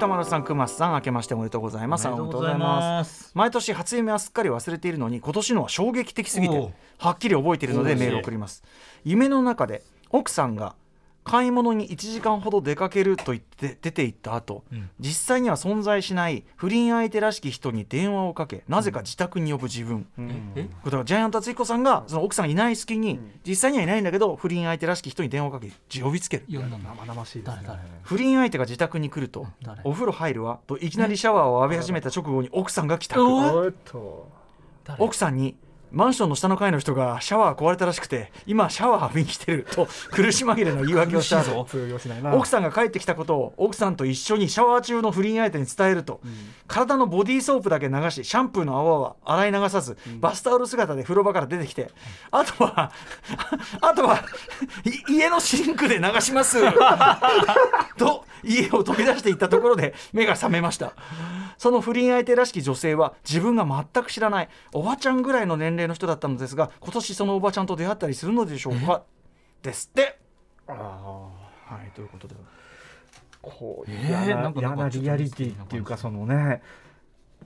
[0.00, 2.08] 歌丸さん熊須さん明けましておめでとうございます。
[2.08, 3.32] おめでとうございます。
[3.34, 8.64] 毎年初夢はすっかり忘れているのに今年のは衝撃的すぎてはっきり覚えているのでメールを送ります。
[9.04, 10.74] 夢の中で奥さんが
[11.30, 14.90] 買い物に1時間ほど出かけると言って出て行った後、うん。
[14.98, 20.52] 実際には存在しない不倫相手らしき人に電話をかけなぜか自宅に呼ぶ自分、うん。
[20.56, 27.68] えだからジャイアント厚彦さんがその奥さんがいない隙に、実際にはいないんだけど不倫相手らしき人に電話をかけ呼びつける生々しいですね。
[28.02, 33.22] 不倫相手が自宅に来ると誰「お風呂入るわ」といきなりシャワーを浴び始めた直後に奥さんが帰宅。
[33.22, 34.28] おおっと。
[34.84, 35.04] 誰？
[35.04, 35.54] 奥さんに
[35.92, 41.66] マンションの下の階の人がシャワー壊れたらしくて今シャワー浴びに来てると苦し紛れの言い訳をした後
[42.34, 46.20] 奥さんが帰ってきたことを奥さんと一緒にシャワー中の不倫相手に伝えると、
[46.66, 51.90] 体のボディーソープだけ流しシャンプーの泡は洗い流さず、バスタオル姿で風呂場から出てきて
[52.30, 52.92] あとは
[53.80, 54.22] あとは
[55.08, 56.58] い家のシンクで流します。
[57.96, 60.92] と家を飛び出していったところで目が覚めました
[61.60, 69.02] その不倫相手らしき女性は自分が全く知らないおばちゃんぐらいの年齢の人だったのですが今年そのおばちゃんと出会ったりするのでしょうか？
[69.60, 70.18] ですって。
[70.66, 70.74] あー。
[71.74, 72.34] はいということで。
[73.42, 76.62] こうえー嫌ななリアリティっていうかそのね。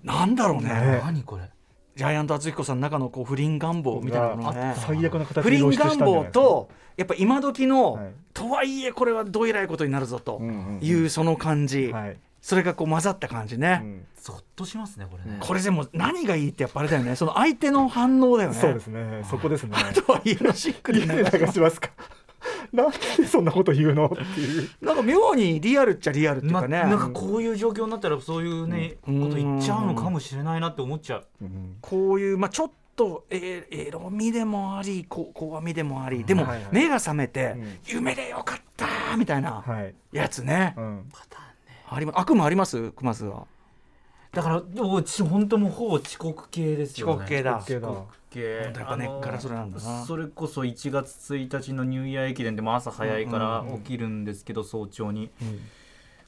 [0.04, 0.68] なんだろうね。
[0.68, 1.50] ね何これ？
[1.96, 8.12] ジャイアント厚彦さんの中のこう不倫願望みたいなものがね最悪な形不倫願望とやっぱ今時の、はい。
[8.32, 10.40] とはいえこれはどえらいことになるぞと
[10.80, 14.06] いうその感じ、はいそれがこう混ざった感じね、うん。
[14.20, 15.38] ゾッとしますねこれね。
[15.40, 17.16] これでも何がいいってやっぱあれだよね。
[17.16, 18.54] その相手の反応だよね。
[18.54, 19.24] そうですね。
[19.30, 19.74] そこですね。
[20.06, 21.06] とはいえのしっくり流
[21.46, 21.88] しますか。
[22.70, 24.08] なんでそんなこと言うの？
[24.08, 24.68] っていう。
[24.82, 29.22] なんか妙にリアルっちゃリアルっていうまかね、なんかこういう状況になったらそういうね、うん。
[29.22, 31.26] こと言っちゃうのかもしれないなって思っちゃう、
[31.80, 37.78] こういう、まあ、ちょっとエエロみでもありこ怖みでもありでもはいはい目が覚めて、うん。
[37.86, 41.08] 夢でよかったみたいなはい、やつね、うん、
[41.88, 42.92] ありま悪夢あります？
[42.92, 43.46] 熊津は。
[44.32, 47.12] だからでもち本当もうほぼ遅刻系ですよね。
[47.12, 47.58] 遅刻系だ。
[47.58, 50.04] 遅刻系やっぱ根っからそれなんだな。
[50.04, 55.30] それこそ1月1日のニューイヤー駅伝でも朝早いから起きるんですけど早朝に、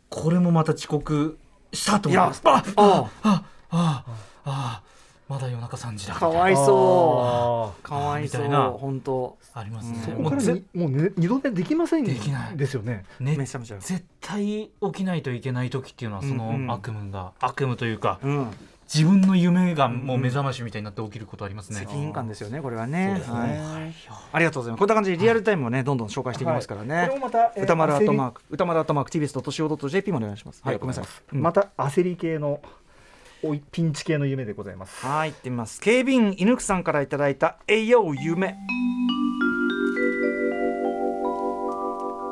[0.08, 1.36] これもまた遅刻
[1.72, 2.42] したといや思って。
[2.44, 4.04] あああああ
[4.44, 4.82] あ
[5.28, 6.14] まだ夜中3時だ。
[6.14, 8.78] かわいそあうかわいそう。
[8.78, 9.36] 本当。
[9.54, 12.56] ありますね、うもうぜにもう、ね、二度寝できませんできない。
[12.56, 13.04] ですよね。
[13.18, 13.80] ね目覚めちゃう。
[13.80, 16.70] 絶対起きないといけない時っていうのはそのうんうん。
[16.70, 18.50] 悪夢が、悪夢というかうん。
[18.92, 23.08] 自分の夢がもう目覚ましみたいになって起きることありますね、責任感ですよねこれはね。
[23.08, 23.58] そうですね。
[23.58, 23.94] はい。
[24.32, 24.78] ありがとうございます。
[24.78, 27.08] こんな感じでリアルタイムをねどんどん紹介していきますからね、はい。
[27.08, 30.62] これもまた、えー歌丸アットマー焦ク歌丸アットマーク TBS.CO.JP までお願いします。
[30.64, 30.78] りはい。
[30.78, 31.04] ごめんなさい、
[31.34, 32.60] うんまた焦り系の
[33.70, 35.80] ピンチ系の夢でございますはい、行ってみます。
[35.80, 38.56] 警備員犬くさんからいただいた栄養夢。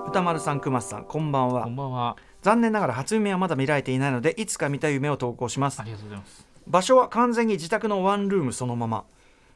[0.09, 1.77] 歌丸さん、熊さん、こんばんはこん。
[1.77, 5.85] ばんは残念ながら初夢はまだ見られていないので、いつか見た夢を投稿しますあ。
[5.85, 9.05] りがとうございます場所は完全に自宅のワンルームそのまま。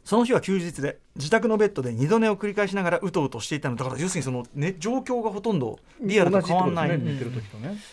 [0.04, 3.76] その日は休日で自宅のベッドで二度寝を繰り返しながらうとうとしていたの。
[3.76, 6.90] だから要するにその、ね、状況がほとんどリアルと変わらない、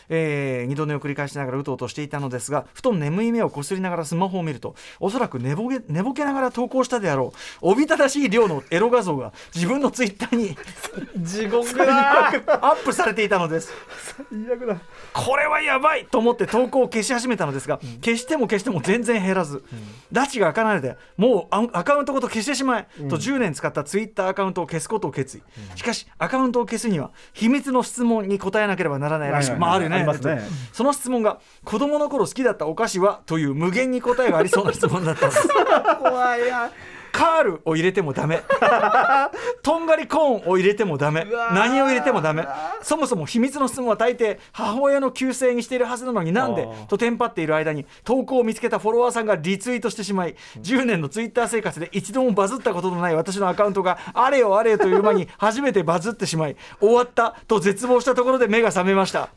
[0.10, 10.56] えー二度寝を繰り返しながらうとうとしていたのですがふと眠い目をこすりながらスマホを見るとおそらく寝ぼけ寝ぼけながら投稿したであろうおびただしい量のエロ画像が自分のツイッターに
[11.24, 13.72] 地獄アップされていたのです。
[14.30, 14.78] 最悪だ。
[15.14, 19.64] これはやばいと思って投稿を消し始めたのですが、消しても消しても全然減らず、
[20.12, 22.88] 拉致が開かないのでもうアアカウントごと消してしまえ、
[23.18, 25.42] と10年使ったツイッターアカウントを消すことを決意、
[25.76, 30.06] しかしアカウントを消すには秘密の質問に答えなければならないらしく、まああるよね
[30.36, 30.42] ね。
[30.74, 35.48] その質問が子供の頃好きだったお菓子はという無限に答えがありそうな質問だったんです。
[36.00, 36.72] 怖いや
[37.16, 38.42] カールを入れてもダメ。
[39.64, 41.26] とんがりコーンを入れてもダメ。
[41.54, 42.48] 何を入れてもダメ。
[42.82, 59.30] そもそも秘密の質問は大抵母親の旧姓にしているはずなのになんでとテンパっている間に投稿を見つけたフォロワーさんがリツイートしてしまい10年のツイッター生活で一度もバズったことのない私のアカウントがあれよあれよという間に初めてバズってしまい終わったと絶望したところで目が覚めました。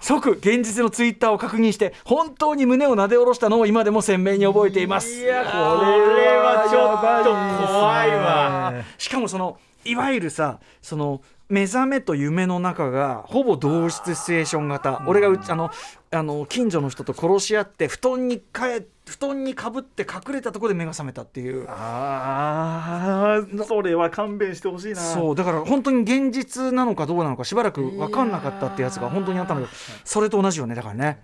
[0.00, 1.28] 即現実のツイッター。
[1.32, 8.10] を確認して本当に胸をなで下ろしたのを今でも鮮明に覚えていますいやこれはちょっと怖い。
[8.10, 8.72] わ。
[8.98, 15.02] しかもそのいわゆるさその目覚めと夢の中がほぼ同質シチュエーション型。
[15.06, 15.70] 俺がうちあの
[16.10, 21.66] あの近所の人と殺し合って布団にかえ布団にかぶって隠れたところで目が覚めたっていう。
[21.68, 24.96] ああそれは勘弁してほしいな。
[24.96, 31.22] そうだから本当に現実なのかどうなのかしばらく分かんなかったってやつが本当にあったんだけどそれと同じよねだからね。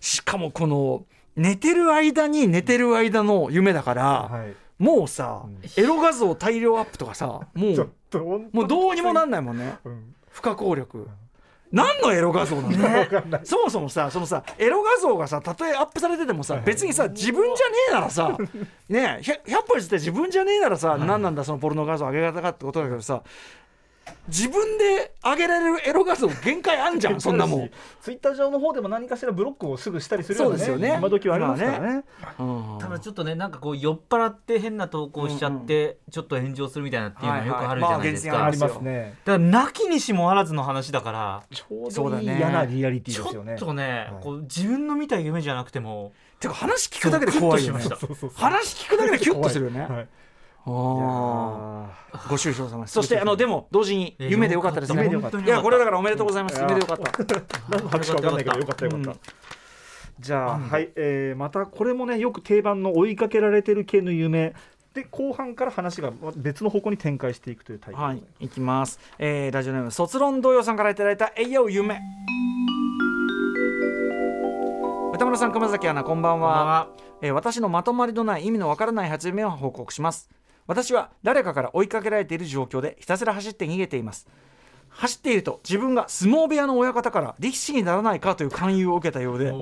[0.00, 1.04] しかもこの
[1.36, 5.44] 寝てる間に寝てる間の夢だから、はいもうさ、
[5.76, 9.78] エロ画像大量アップとかさ もうもうどうにもなんないもんね。
[9.84, 10.14] うん。
[10.30, 11.08] 不可抗力。
[11.72, 13.40] 何のエロ画像なんだ、わかんない。
[13.44, 18.36] そもそもさそのさエロ画像がさたとえアップされててもさ別にさ自分じゃねえならさ
[18.88, 23.22] ねえ 100, 100歩譲って自分じゃねえならさ、何なんだそのポルノ画像上げ方かってことだけどさ
[24.28, 30.96] 自分で上げられるエロ画像限界あんじゃん そんなもん、ツイッター上の方でも何かしらブロックをすぐしたりするようなそうですよね。
[30.98, 32.04] 今時はありますからね。
[32.38, 32.78] うん。
[32.80, 38.58] ただちょっとねなんかこう酔っ払って変な投稿しちゃって、ちょっと炎上するみたいなっていうのはよくあるじゃないですか、はいはい。
[38.58, 39.14] まありますね。
[39.24, 43.54] だからなきにしもあらずの話だからちょうそうだねどいい嫌なリアリティちょですよね。
[43.54, 44.22] っとね、はい。
[44.22, 50.08] こう自分の見た夢じゃなくてもてか話聞くだけで怖い話聞くだけでキュッとするよね、はい
[50.66, 51.88] ご
[52.36, 52.94] 愁傷様です。
[52.94, 55.04] そしてあのでも同時に夢でよかったですね。
[55.04, 55.38] 夢でよかった。
[55.40, 56.60] いやこれだからおめでとうございます。
[56.60, 57.12] 夢でよかった。
[57.68, 58.84] 何の拍手か分かんないけどよかった。
[58.86, 59.20] よかった、うん。
[60.20, 64.54] じゃあ、はい、えーまたこれもねよく定番の追いかけられてる系の夢
[64.94, 68.00] で後半から話が別の方向に展開していくというタイプ。
[68.00, 72.00] はいいきます、えーラジオネーム卒論同様さんからいただいた「えいよ夢」
[75.12, 76.48] 歌村さん熊崎アナこんばんは。
[76.48, 76.88] こんばんは。
[77.22, 80.30] えー私のまとまりのない意味のわからない初夢を報告します
[80.66, 84.26] 私は誰かから追いかけられている状況でひたすら走って逃げています。
[84.88, 89.52] 走っていると自分が相撲部屋の親方から力士にならないかという勧誘を受けたようで。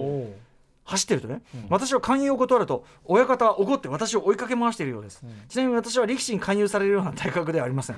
[0.92, 1.40] 走ってるとね、
[1.70, 7.96] 私は勧誘を断ると親方は怒って私を追いかけ回しているようです、ちなみに私は力士に勧誘されるような体格ではありません。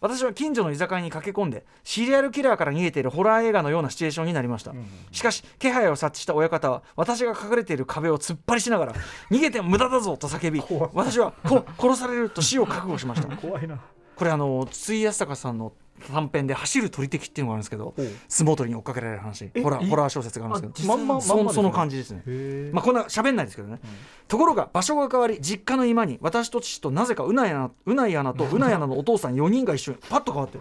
[0.00, 4.72] 私は近所の居酒屋に駆け込んでシリアルキラーから逃げているホラー映画のようなシチュエーションになりました、
[5.12, 8.94] しかし気配を察知した親方は私が隠れている壁を突っ張りしながら
[9.30, 10.62] 逃げても無駄だぞと叫び
[10.94, 13.28] 私はこ殺されると死を覚悟しました。
[13.36, 13.78] 怖いな。
[14.16, 15.74] これあの筒井康隆さんの
[16.12, 17.94] 短編で走る鳥敵っていうのがあるんですけど
[18.28, 19.50] 相撲取りに追っかけられる話。
[19.62, 20.94] ホラホラー小説があるんですけど。
[20.94, 22.22] あまんまそその感じですね。
[22.26, 23.78] へまあこんな喋んないですけどね、
[24.28, 30.58] ところが場所が変わり実家の今に私と父となぜかうないアナうないアナとうないアナのお父さん4人が一緒にパッと変わって。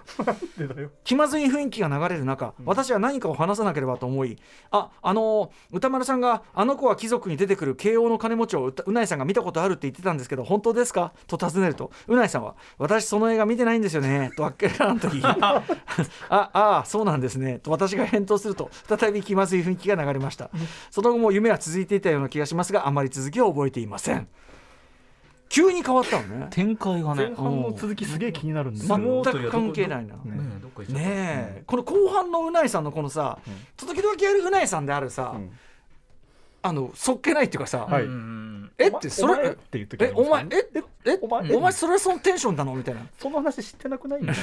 [1.03, 4.37] 気まずい雰囲気が流れる中、私は何かを話さなければと思い
[4.71, 15.63] ああのー歌丸さんがあの子は貴族に出てくる慶応の金持ちをうないさんが見たことあるって言ってたんですけど本当ですかと尋ねるとうないさんは私その映画見てないんですよねとあっけらんと言い あ
[16.29, 16.49] あ
[16.79, 17.59] あそうなんですね。
[17.59, 20.49] と私が返答すると再び気まずい雰囲気が流れました。
[20.91, 24.27] その後も夢は続いていたような気がしますがあまり続きは覚えていません。
[25.47, 26.47] 急に変わったのね。
[26.49, 30.15] 展開がね前半の続きすげえ気になるんですけ全どく関係ないな。
[30.15, 30.19] ね
[30.97, 31.63] え。
[31.65, 33.37] この後半のうないさんのこのさ、
[33.77, 35.51] 時々やるうないさんであるさ、うん
[36.65, 38.03] あのそっけないっていうかさ、はい。
[38.03, 40.47] うんえってそれって言う時あえお前え
[41.05, 42.73] えお前お前それはそのテンションなの？
[42.75, 43.01] みたいな。
[43.19, 44.21] その話知ってなくない？
[44.21, 44.35] みたい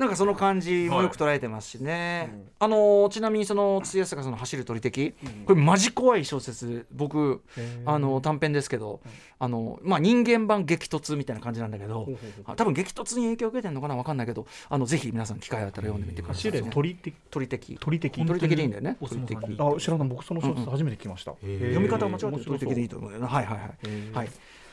[0.00, 5.12] ななんかその感じもよく捉えてますしね、あのちなみにその筒井康隆さんの走る鳥敵、
[5.44, 7.42] これマジ怖い小説僕
[7.84, 9.00] あの短編ですけど、
[9.38, 12.08] あのまあ、人間版激突みたいな感じなんだけど
[12.56, 17.14] 多分激突に影響を受けてるのかな分かんないけどあのぜひ皆さん機会あったら読んでみてください、走れ鳥的？
[17.30, 18.24] 鳥敵鳥的？
[18.24, 23.68] 鳥的でいいんだよね鳥敵あ知らない僕その小説初めて聞きました、へー読み方は間違って鳥的でいいと思うよなはいはいはい、
[24.14, 24.28] はい、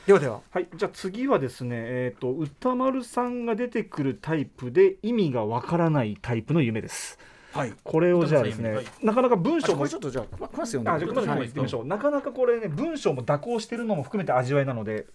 [0.08, 0.40] ではでは。
[0.52, 7.20] はい、じゃあ次はですね、えー、と歌丸さんが出てくるタイプで意味がわからないタイプの夢です。
[7.52, 7.74] はい。
[7.84, 8.86] これをじゃあですね、はい。
[9.04, 15.08] なかなか文章もあこれちょっとじゃあクラス読んでみましょう、なかなかこれね文章も蛇行してるのも含めて味わいなので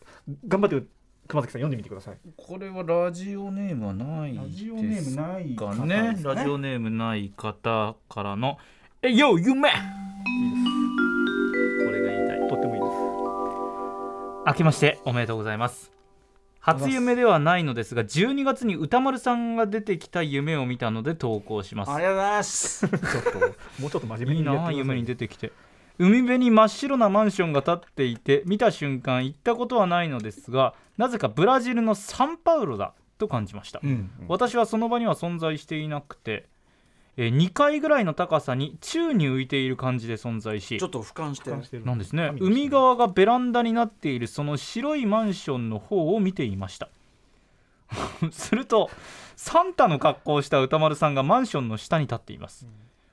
[0.46, 0.86] 頑張って
[1.26, 2.18] 熊崎さん読んでみてください。
[2.36, 8.58] これはラジオネームはないラジオネームないか方ねですラジオネームない方からの
[9.00, 9.76] 「えよ夢!」こ
[14.44, 15.92] 明けましておめでとうございます。
[16.58, 21.92] 初夢ではないのですが12月に歌丸さんが出てきた夢を見たので投稿します。
[21.92, 22.88] ありがとうございます。
[22.88, 25.52] ちょっともうちょっと真面目いいにやってくださいなあ夢に出てきて
[25.98, 34.10] 海辺に真っ白なマンションが建っていて見た瞬間行ったことはないのですがなぜかブラジルのサンパウロだと感じました、うん。
[34.26, 36.48] 私はその場には存在していなくて、
[37.16, 41.50] えー2階ぐらいの高さに宙に浮いている感じで存在しちょっと俯瞰して。
[41.50, 41.84] 俯瞰してる。
[41.84, 42.32] なんですね。
[42.40, 46.88] 海側がベランダになっているその白いマンションの方を見ていました。
[48.30, 48.90] すると
[49.36, 52.66] サンタの格好をした歌丸さんがマンションの下に立っています、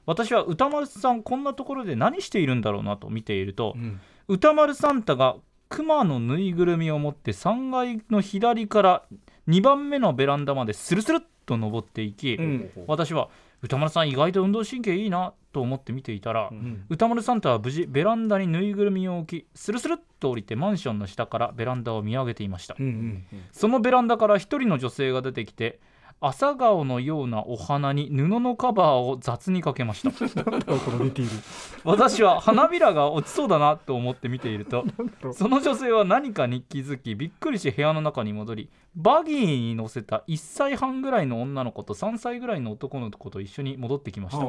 [0.05, 3.99] 私は歌丸さんこんなところで何しているんだろうなと見ていると、うん。
[4.27, 5.37] 歌丸サンタが
[5.69, 9.03] 熊のぬいぐるみを持って3階の左から
[9.47, 12.69] 2番目のベランダまでスルスルっと登っていき、うん。
[12.87, 13.29] 私は
[13.61, 16.85] 歌丸さん意外と運動神経いいなと思って見ていたら、うん。
[16.89, 23.25] 歌丸サンタは無事ベランダにぬいぐるみを置きスルスルっと降りてマンションの下からベランダを見上げていました、うんうん。
[23.51, 25.79] そのベランダから一人の女性が出てきて
[26.21, 30.11] 朝顔のようなお花に布のカバーを雑にかけました。
[31.83, 34.85] 私は花びらが落ちそうだなと思って見ていると
[35.21, 44.43] ルその女性は何かに気づきびっくりして部屋の中に戻りバギーに乗せた1歳半ぐらいの女の子と3歳ぐらいの男の子と一緒に戻ってきました。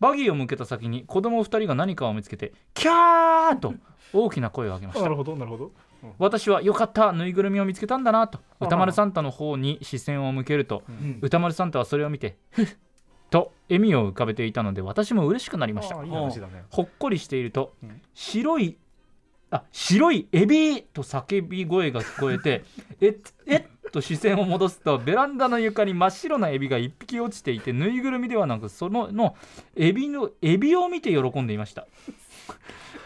[0.00, 3.74] バギーを向けた先に子供2人が何かを見つけてキャーと
[4.12, 5.02] 大きな声を上げました。
[5.02, 5.72] なるほどなるほど
[6.18, 8.40] 私はよかったぬいぐるみを見つけたんだなと。
[8.60, 11.18] 歌丸サンタの方に視線を向けるとうん。
[11.22, 12.66] 歌丸サンタはそれを見てふっ
[13.30, 15.96] と笑みを浮かべていたので私も嬉しくなりました。
[16.70, 18.00] ほっこりしていると、うん。
[18.14, 18.76] 白い
[19.50, 22.64] あ白いエビと叫び声が聞こえて
[23.00, 29.36] えっえっと視線を戻すとベランダの床に真っ白なエビが1匹落ちていてぬいぐるみではなくそのの
[29.74, 31.86] エビのエビを見て喜んでいました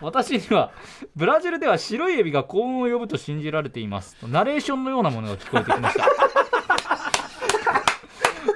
[0.03, 0.72] 私には
[1.16, 4.16] ブラジルでは白いエビが幸運を呼ぶと信じられています。
[4.16, 6.07] とナレーションのようなものが聞こえてきました。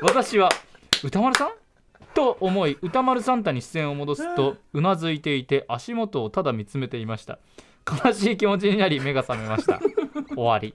[0.03, 0.51] 私は
[1.03, 1.51] 歌丸さん？
[2.14, 7.38] と思い歌丸サンタに視線を戻すとうなずいていて足元をただ見つめていました。
[8.05, 9.80] 悲しい気持ちになり目が覚めました。
[10.34, 10.74] 終わり。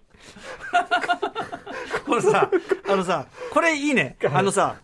[2.06, 2.50] これさ
[2.90, 4.18] あのさこれいいね。
[4.34, 4.76] あのさ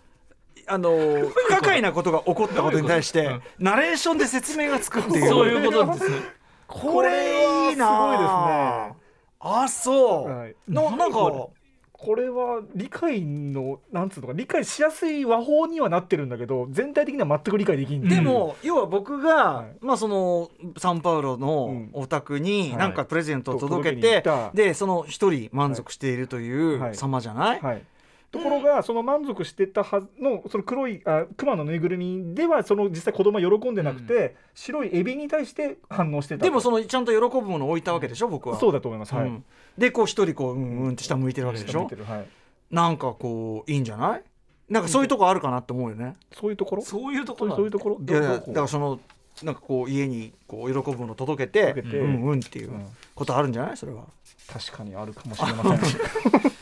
[0.67, 5.29] あの不可解なことが起こったことに対してナレーションで説明がつくっていう。
[5.29, 6.17] そういうことですね。
[6.67, 9.07] これいいなすごいですね。
[9.39, 10.55] あそう、はい。
[10.67, 11.53] ななんかこ
[11.99, 18.07] これは理解のなんつうのか理解しやすい和法にはなってるんだけど全体的には全く理解できん。
[18.07, 19.75] でも、要は僕が、はい。
[19.81, 21.89] まあそのサンパウロうのん。
[21.93, 22.77] お宅にはい。
[22.77, 24.51] なんかプレゼントを届けて、った。
[24.53, 26.95] でその一人満足しているというはい。
[26.95, 27.83] 様じゃない、はい、
[28.37, 38.59] ところが、その満足してたはずのその黒いあ熊のぬいぐるみではその実際子供は喜んでなくて、白いエビに対して反応してたでもそのちゃんと喜ぶものを置いたわけでしょ僕は。
[38.59, 39.27] そうだと思います、はい。
[39.27, 39.43] うん。
[39.77, 41.85] でこう一人こううんうんって下向いてるわけでしょ。
[41.85, 42.27] はい、
[42.71, 44.23] なんかこういいんじゃない？
[44.69, 46.15] なんかそういうとこあるかなって思うよね。
[46.33, 46.81] そういうところ？
[46.81, 47.99] そういうところそういうところ？
[48.05, 48.99] いやだからその
[49.43, 51.99] なんかこう家にこう喜ぶものを届けて届けて。
[51.99, 52.85] うんうんっていううん。
[53.15, 53.77] ことあるんじゃない？
[53.77, 54.03] それは。
[54.47, 56.56] 確かにあるかもしれません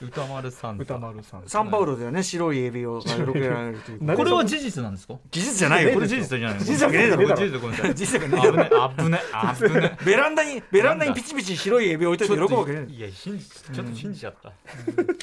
[0.00, 1.42] 歌丸さん歌丸さん。
[1.46, 2.22] サンパウロではね。
[2.22, 5.14] 白いエビを喜べられるという何これは事実なんですか？
[5.30, 5.94] 事実じゃないよ。
[5.94, 6.64] これ事実じゃないの？
[6.64, 7.28] 事実ねえだろ。
[7.34, 8.92] 事実ごめんなさい事実わけねえだろ。
[8.96, 9.18] 危ね
[9.56, 13.00] 危ね危ねベランダにベランダにピチピチ白いエビ置いといて喜ぶわけねえい。
[13.00, 14.52] や信じちょっと信じちゃった。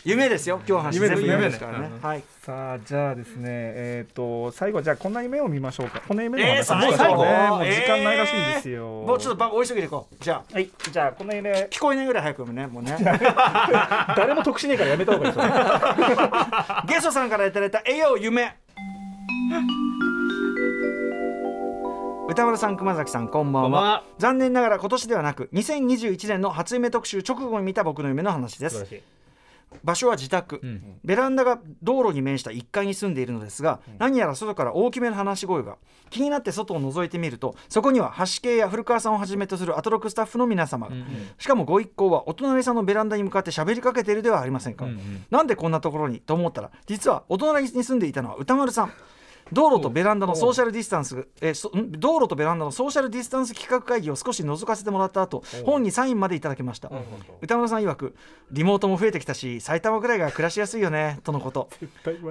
[0.05, 0.57] 夢ですよ。
[0.57, 1.21] 今日の話夢です。
[1.21, 1.91] 全部夢ですからね。
[2.01, 6.01] はいさあじゃあですねえっ、と最後じゃあこんな夢を見ましょうか。
[6.05, 7.23] こんな夢のえー話しましょう最後？
[7.23, 10.15] ねもう時間ないらしいんですよ、もうちょっと番号追いすぎていこう。
[10.21, 10.53] じゃあ。
[10.53, 10.69] はい。
[10.91, 11.69] じゃあこんな夢。
[11.71, 12.97] 聞こえないぐらい早く読むねもうね。
[14.17, 15.51] 誰も得しねえからやめた方がいいですよ
[16.85, 18.53] ゲストさんからいただいた「えよ夢」
[22.27, 23.67] 歌丸さん熊崎さんこんばんは。
[23.67, 24.03] こんばんは。
[24.17, 28.85] 残念ながら今年ではなく2021年の初夢特集直後に見た僕の夢の話です
[29.84, 30.99] 場所は自宅、うん。
[31.03, 35.78] ベランダが道路に面した1階に住んでいるのですが、何やら外から大きめの話し声が
[36.09, 41.05] 気になって外を覗いてみるとそこには橋系や古川さんをはじめとするアトロクスタッフの皆様が、うん。
[41.38, 45.26] しかもご一行はお隣さんのベランダに向かって喋りかけているではありませんか、うんうん。
[45.30, 46.19] なんでこんなところに？
[46.19, 48.91] と思ったら実はお隣に住んでいたのは歌丸さん
[49.54, 51.54] 道路とベランダのソーシャルディスタンスえ
[51.91, 56.91] 道路とベランダのソーシャルディスタンス企画会議を少し覗かせてもらった後本にサインまでいただきました。
[57.41, 58.16] 歌丸さん曰く
[58.51, 61.70] リモートも増えてきたし埼玉ぐらいが暮らしやすいよねとのこと。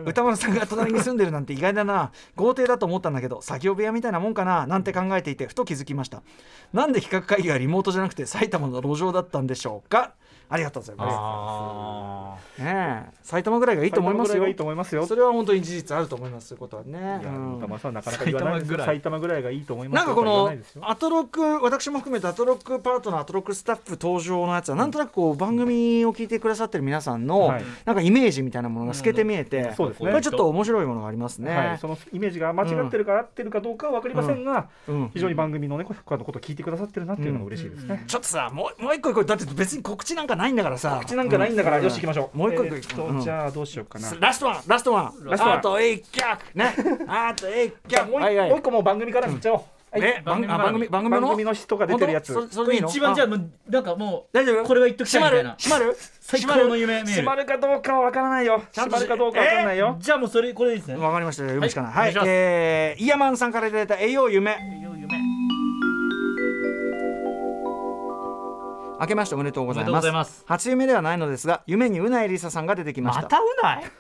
[0.05, 2.13] 歌丸さんが隣に住んでるなんて意外だな。
[2.35, 6.23] 豪邸だと思ったんだけど作業部屋みたいなもんかななんて考えていてふと気づきました。
[6.73, 10.15] なんで企画会議がリモートじゃなくて埼玉の路上だったんでしょうか？
[10.53, 11.17] ありがとうございます。
[12.61, 13.17] あねえ。
[13.23, 14.35] 埼玉ぐらいがいいと思いますよ。
[14.35, 15.07] 埼玉ぐらいがいいと思いますよ。
[15.07, 17.21] それは本当に事実あると思いますことはね。
[17.25, 17.57] うん。
[17.59, 27.65] 歌丸さんなかなか言わない埼埼玉ぐらいがいいと思いますなんかこのアトロック私も含めてアトロックパートナーアトロックスタッフ登場のやつはなんとなくこう番組を聞いてくださってる皆さんのはい。
[27.85, 35.11] なんかイメージみたいなものが透けて見えてこれちょっと面白いものがありますはい、ねそのイメージが間違ってるか合ってるかどうかは分かりませんが、うん。
[35.15, 38.05] 非常に番組のねこのことを聞いてくださってるなっていうのが嬉しいですね。
[38.07, 41.01] ちょっとさもうもう一個一個だって別に告知なんかないんだからさ。
[41.03, 41.85] 口なんかないんだから、うん。
[41.85, 42.37] よし行きましょう。
[42.37, 43.21] もう一個えーっとうん。
[43.21, 44.13] じゃあどうしようかな。
[44.21, 44.63] ラストワン。
[44.67, 45.25] ラストワン。
[45.25, 45.59] ラストワン。
[45.59, 46.75] あと一脚ね。
[47.09, 48.51] あと一じゃあもう一脚はいはい。
[48.51, 49.61] もう一個もう番組から見ちゃおう。
[49.93, 50.03] はい。
[50.03, 50.91] え番組番組の？
[50.91, 52.49] 番組の人が出てるやつ。
[52.51, 54.65] それ一番じゃあもうなんかもう大丈夫？
[54.65, 55.57] これは言っときたいみたいな。
[55.59, 55.97] 閉まる？
[56.21, 56.67] 最閉まる？
[56.67, 57.45] 高の夢閉まる？
[57.45, 58.63] かどうかは分からないよ。
[58.75, 59.97] 閉まるかどうか分からないよ。
[60.01, 60.97] じゃあもうそれこれでいいですね。
[60.97, 61.43] わかりました。
[61.43, 62.27] 読むしかないはいはい。
[62.27, 64.57] えーイヤマンさんからいただいた栄養夢
[69.03, 70.45] 明けましておめでとうございます。
[70.47, 73.23] 初夢ではないのですが夢にうないりささんが出てきました。
[73.23, 73.93] またうない？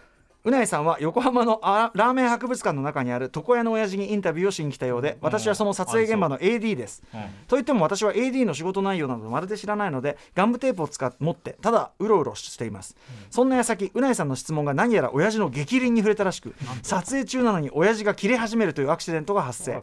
[0.45, 7.03] うないさんは横浜のあラーメン博物館の中にある床屋の親父にインタビューをしに来たようで私はその撮影現場の AD です。
[7.47, 12.97] といっても私は AD の仕事内容などまるで知らないのでガムテープを使って持ってただうろうろしています、
[13.31, 19.81] そんな矢先うないさんの質問が何やら親父の激鱗に触れたらしく撮影中なのに親父が切れ始めるというアクシデントが発生。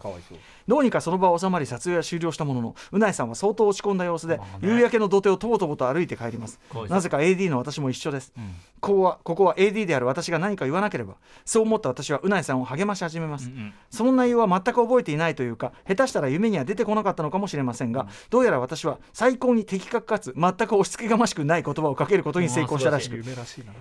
[0.68, 6.60] どうにかその場は収まり撮影は終了したもののうないさんは相当落ち込んだ様子で、夕焼けの土手をとぼとぼと歩いて帰ります。
[6.89, 8.34] なぜか AD の私も一緒です、
[8.80, 13.52] ここはここは AD である私が何か言わなければそう思った私はうないさんを励まし始めます、
[13.89, 23.16] その内容は全く覚えていないというか下手したら夢には出てこなかったのかもしれませんが、どうやら私は最高に的確かつ全く押し付けがましくない言葉をかけることに成功したらしく。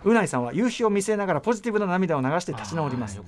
[0.05, 0.23] うな。
[0.23, 3.21] いさんは夕日を見据えながらポジティブな涙を流して立ち直ります。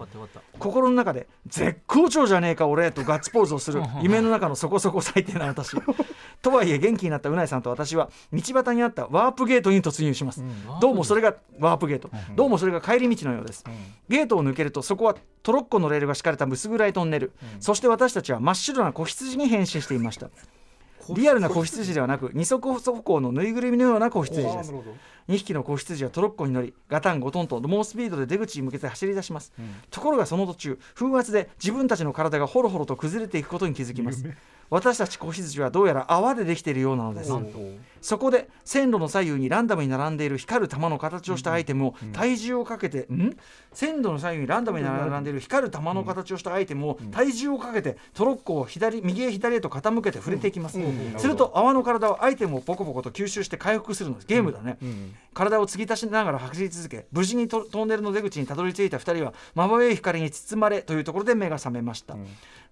[0.59, 5.77] 心の中で絶好調じゃねえか俺とガッツポーズをする夢の中のそこそこ最低な私。
[6.43, 10.43] とはいえ元気になったうないさんと私は道端にあったワープゲートに突入します、
[10.81, 13.65] どうもそれがワープゲート、どうもそれが帰り道のようです、
[14.09, 20.31] ゲートを抜けるとそこはトロッコのレールが敷かれた薄暗いトンネル、そして私たちは真っ白な子羊に変身していました。
[21.15, 24.73] リアルな子羊ではなく二足歩行のぬいぐるみのような子羊です
[25.31, 29.53] 2匹の子羊はトロッコに乗りガタンゴトンと猛スピードで出口に向けて走り出します、
[29.91, 34.25] ところがその途中風圧で自分たちの体がホロホロと崩れていくことに気づきます。
[34.71, 37.33] 私たち子羊はどうやら泡でできているようなのです。
[38.01, 43.37] そこで線路の左右にランダムに並んでいる光る玉の形をしたアイテムを体重をかけて、ん。
[43.73, 50.79] 線路の左右にランダムに並んでいる光る玉の形をしたアイテムを体重をかけてトロッコを左右へ左へと傾けて触れていきます、
[51.19, 54.79] すると泡の体はアイテムをポコポコと吸収して回復するのですゲームだね、
[55.33, 62.17] 体を継ぎ足しながら走り続け無事にトトンネルの出口にたどり着いた2人はまばゆい光に包まれというところで目が覚めました、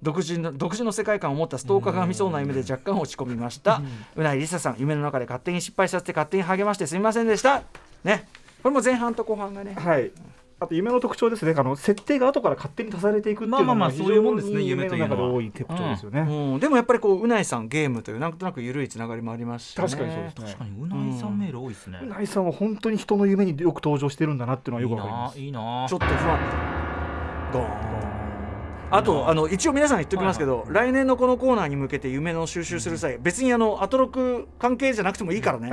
[0.03, 3.81] 独自の独自の世界観を持ったストーカーが見そうな夢で若干落ち込みました、
[4.17, 7.63] うないりささん夢の中で勝手に失敗させて勝手に励ましてすみませんでした。
[8.05, 8.27] ね。
[8.63, 9.75] これも前半と後半がね。
[9.75, 10.11] はい。
[10.61, 11.55] あと夢の特徴ですね。
[11.57, 16.21] あの設定が後から勝手に足されていくっていうのまあまあまあそういうもんですね夢というのは多い特徴ですよね。
[16.21, 20.59] うん、でもやっぱりこううないさんゲームというなんとなく緩いつながりもありますし、ね、確かにそうですね確。
[20.59, 25.39] かにうないさんメール多いですね、うないさんは本当に人の夢によく登場してるんだなっていうのはいよくわかります。
[25.39, 26.39] いいなちょっと不安
[27.53, 28.18] ゴーン
[28.91, 35.71] あとあの一応皆さん言っておきますけど、来年のこのコーナーに向けて夢の収集する際、別にあのアトロク関係じゃなくてもいいからね、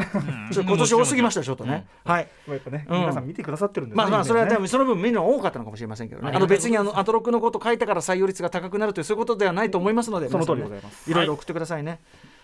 [0.51, 2.27] ちょっと今年多すぎましたよちょっとね、はい。
[2.47, 2.99] まあやっぱね、うん。
[2.99, 6.35] 皆さん見てくださってるんですねまあまあそれは多分その分見るのは多かったのかもしれませんけどね、はい。
[6.35, 11.09] あの別にあのアトロクのこと書いたから採用率が高くなるというそういうことではないと思いますので、その通りでございます。
[11.09, 11.13] い。
[11.13, 11.99] ろいろ送ってくださいね。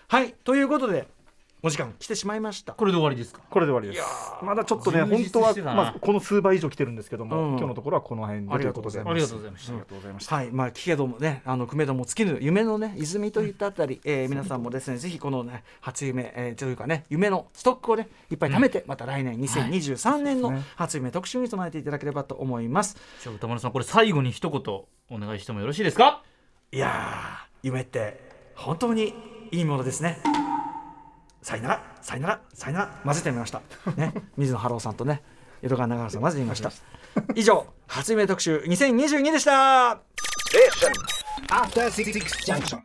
[0.08, 1.06] はい、ということで
[1.64, 2.72] お時間来てしまいました。
[2.72, 3.40] これで終わりですか？
[3.48, 4.04] これで終わりです。
[4.42, 8.98] まだちょっとね、本当はまあこの数倍以上来てるんですけども、うん今日のところはこの辺でありということで。
[8.98, 10.34] がとうございますありがとうございましたありがとうございました。
[10.34, 22.96] はい、まあ聞けどもね、あの組めども尽きぬ夢のね泉といったあたり、えー皆さんもですねぜひこのね初夢、えーというかね夢のストックをねいっぱい貯めて、また来年2023年の初夢特集に備えていただければと思います。
[23.22, 24.60] じゃあ歌丸さんこれ最後に一言
[25.16, 26.24] お願いしてもよろしいですか？
[26.72, 28.18] いやー夢って
[28.56, 29.14] 本当に
[29.52, 30.18] いいものですね。
[31.42, 33.60] さよならさよならさよなら混ぜてみました。
[33.96, 35.22] ね 水野晴郎さんとね
[35.62, 36.70] 江戸川長原さん混ぜてみました。
[37.34, 40.00] 以上初夢特集2022でした。
[41.48, 42.12] After Six
[42.46, 42.78] Junction.